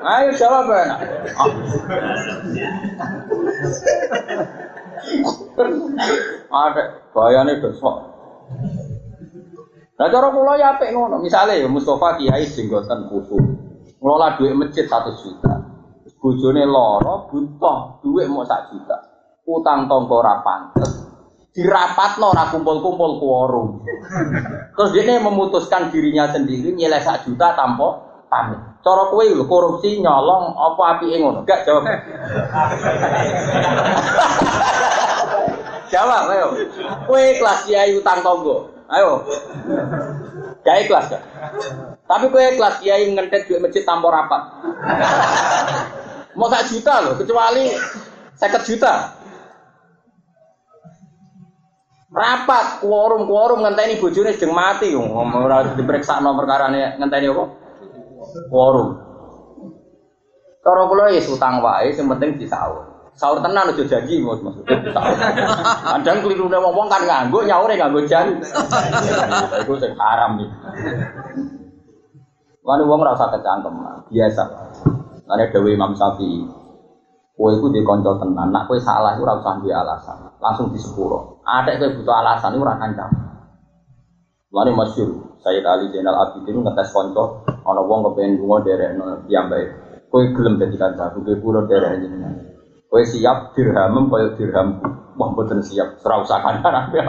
[0.02, 0.96] Ayo jawab ya.
[6.50, 6.82] Ada
[7.14, 7.92] bayarnya dosa.
[9.98, 11.22] Nah cara pulau ya apik ngono.
[11.22, 13.44] Misalnya ya Mustafa Kiai jenggotan khusus.
[14.02, 15.62] Ngelola duit masjid satu juta.
[16.22, 18.94] bojone lara butuh duit mau sak juta
[19.42, 21.02] utang tonggo ora pantes
[21.50, 23.82] dirapatno ora kumpul-kumpul kuorum
[24.78, 28.56] terus dia memutuskan dirinya sendiri nyilai sak juta tanpa pamit.
[28.80, 31.44] Cara kowe lho korupsi nyolong apa apike ngono?
[31.44, 31.84] Gak jawab.
[35.92, 36.48] Jawab ayo.
[37.04, 38.72] Kowe kelas kiai utang tonggo.
[38.88, 39.28] Ayo.
[40.64, 41.22] Gak ikhlas gak
[42.12, 44.42] tapi kowe kelas kiai ngentet duit masjid tanpa rapat.
[46.38, 47.72] Mau sak juta loh, kecuali
[48.36, 49.16] seket juta.
[52.12, 57.44] Rapat, quorum, quorum ngenteni bojone sedang mati, ora diperiksa nomor perkarane ngenteni apa?
[58.48, 58.88] Quorum.
[60.62, 62.86] Cara kula ya utang wae, sing penting disaur.
[63.12, 65.14] Sahur tenan aja janji Mas maksudnya disaur.
[65.84, 68.40] Kadang klirune wong kan nganggo nyaure nganggo jan.
[69.66, 70.56] Iku sing haram iki.
[72.62, 73.74] Lan wong ora usah kecangkem,
[74.06, 74.42] biasa.
[75.26, 76.44] Karena Dewi Imam Syafi'i,
[77.34, 81.40] kue itu dikonco tenan, nak kue salah itu rasa dia alasan, langsung di sepuluh.
[81.42, 83.10] Ada kue butuh alasan rakan kancam.
[84.52, 89.68] Lalu masyur, saya Ali Zainal Abidin ngetes konco, ono wong kepengen bunga dari no baik.
[90.12, 92.36] Kue gelem jadi kancam, kue pulau dari jenengan.
[92.84, 94.76] Kue siap dirham, kue dirham,
[95.16, 97.00] wah betul siap, serau sakan aku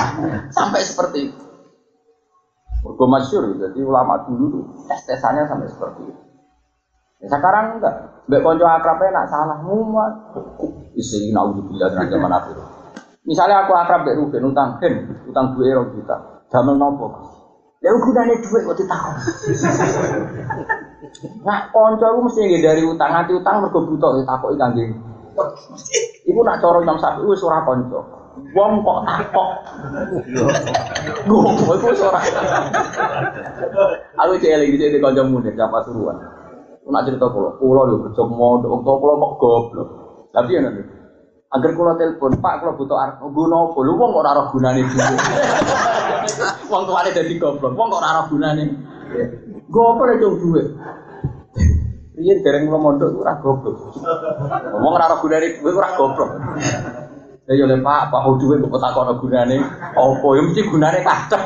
[0.60, 1.40] sampai seperti itu.
[2.84, 6.22] Mergo masyur, jadi ulama dulu tuh tes-tesannya sampai seperti itu.
[7.18, 8.28] Ya, sekarang enggak.
[8.28, 10.12] Mbak konco akrabnya nak salah muat.
[10.94, 12.56] Isi naudzubillah dengan zaman akhir.
[13.24, 16.37] Misalnya aku akrab mbak Ruben utang gen, utang dua euro juta.
[16.48, 17.06] Damel nopo.
[17.78, 19.14] Ya gunane duit kok ditakon.
[21.46, 24.84] Nah, konco aku mesti dari utang, nanti utang mergo butuh ditakoki kangge.
[26.26, 28.02] Iku nak cara Imam Syafi'i wis ora konco.
[28.50, 29.48] Wong kok takok.
[31.22, 32.18] Gue iku wis ora.
[34.26, 36.18] Aku cek lagi di kanca muda siapa suruhan.
[36.88, 39.88] Nak cerita pulau, pulau lho kerja untuk pulau mau goblok.
[40.32, 40.80] Tapi ya nanti,
[41.52, 43.78] agar pulau telepon, Pak kalau butuh arah, guna apa?
[43.84, 45.16] Lu kok ora gunane dulu.
[46.72, 48.64] Wong tuane dadi goblok, wong kok ora roh gunane.
[49.68, 50.62] Gopo lek cung duwe.
[52.18, 53.76] Iya dereng kula mondok ora goblok.
[54.78, 56.30] Wong ora roh gunane ora goblok.
[57.48, 59.56] Ya yo Pak, Pak duwe kok takon gunane
[59.96, 60.26] apa?
[60.36, 61.40] Ya mesti gunane kacau.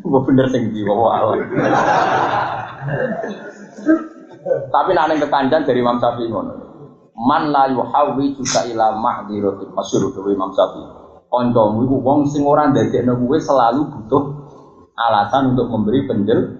[0.00, 0.82] Gue bener sing di
[4.70, 6.54] Tapi nane kekancan dari Imam Syafi'i ngono.
[7.20, 10.99] Man la yuhawi juga ila mahdiratil masyhur dari Imam Syafi'i.
[11.30, 14.22] Kancamu iku wong sing ora ndadekno kowe selalu butuh
[14.98, 16.58] alasan untuk memberi penjel.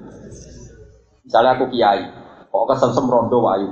[1.26, 2.06] Misalnya aku kiai,
[2.46, 3.66] kok kesem rondo wayu.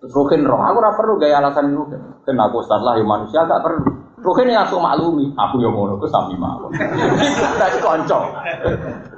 [0.00, 2.00] Terus rukin roh, aku ora perlu gaya alasan rukin.
[2.24, 3.84] Kenapa aku ustaz lah ya manusia gak perlu.
[4.16, 6.72] Rukin yang aku maklumi, aku yang ngono, aku sami mawon.
[7.60, 8.18] Berarti konco.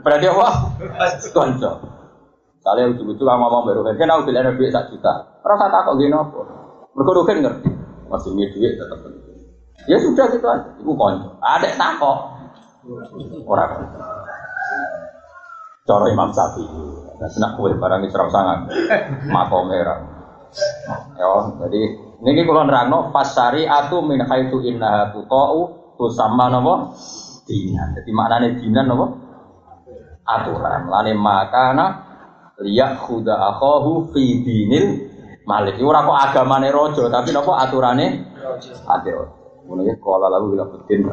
[0.03, 0.49] Berarti apa?
[1.31, 1.73] Konco.
[2.59, 5.41] Kalian ujung-ujung kamu ngomong baru kan, aku bilang duit satu juta.
[5.47, 6.43] Rasa takut gini apa?
[6.93, 7.71] Mereka Ruhin ngerti,
[8.11, 9.28] masih punya duit tetap penting.
[9.87, 11.39] Ya sudah gitu aja, itu konco.
[11.39, 12.19] Ada takut.
[13.47, 13.71] Orang
[15.89, 16.85] Coro Imam Syafi'i.
[17.17, 18.69] Nah, senang kue barang di serang sangat.
[19.33, 20.05] Makom merah.
[21.17, 21.29] Ya,
[21.65, 21.83] jadi
[22.25, 26.93] ini kalau nerangno pasari atu min haitu innaha tuqau tu sama napa
[27.49, 27.97] dinan.
[27.97, 29.07] Jadi maknane dinan napa?
[30.29, 30.93] Aturan.
[30.93, 31.87] Lane makana
[32.61, 35.09] liyak khuda akhahu fi dinil
[35.49, 35.81] malik.
[35.81, 38.07] Ora kok agamane raja, tapi napa aturane?
[38.85, 39.11] Ade.
[39.69, 41.05] Ngono ya kala lalu bila betin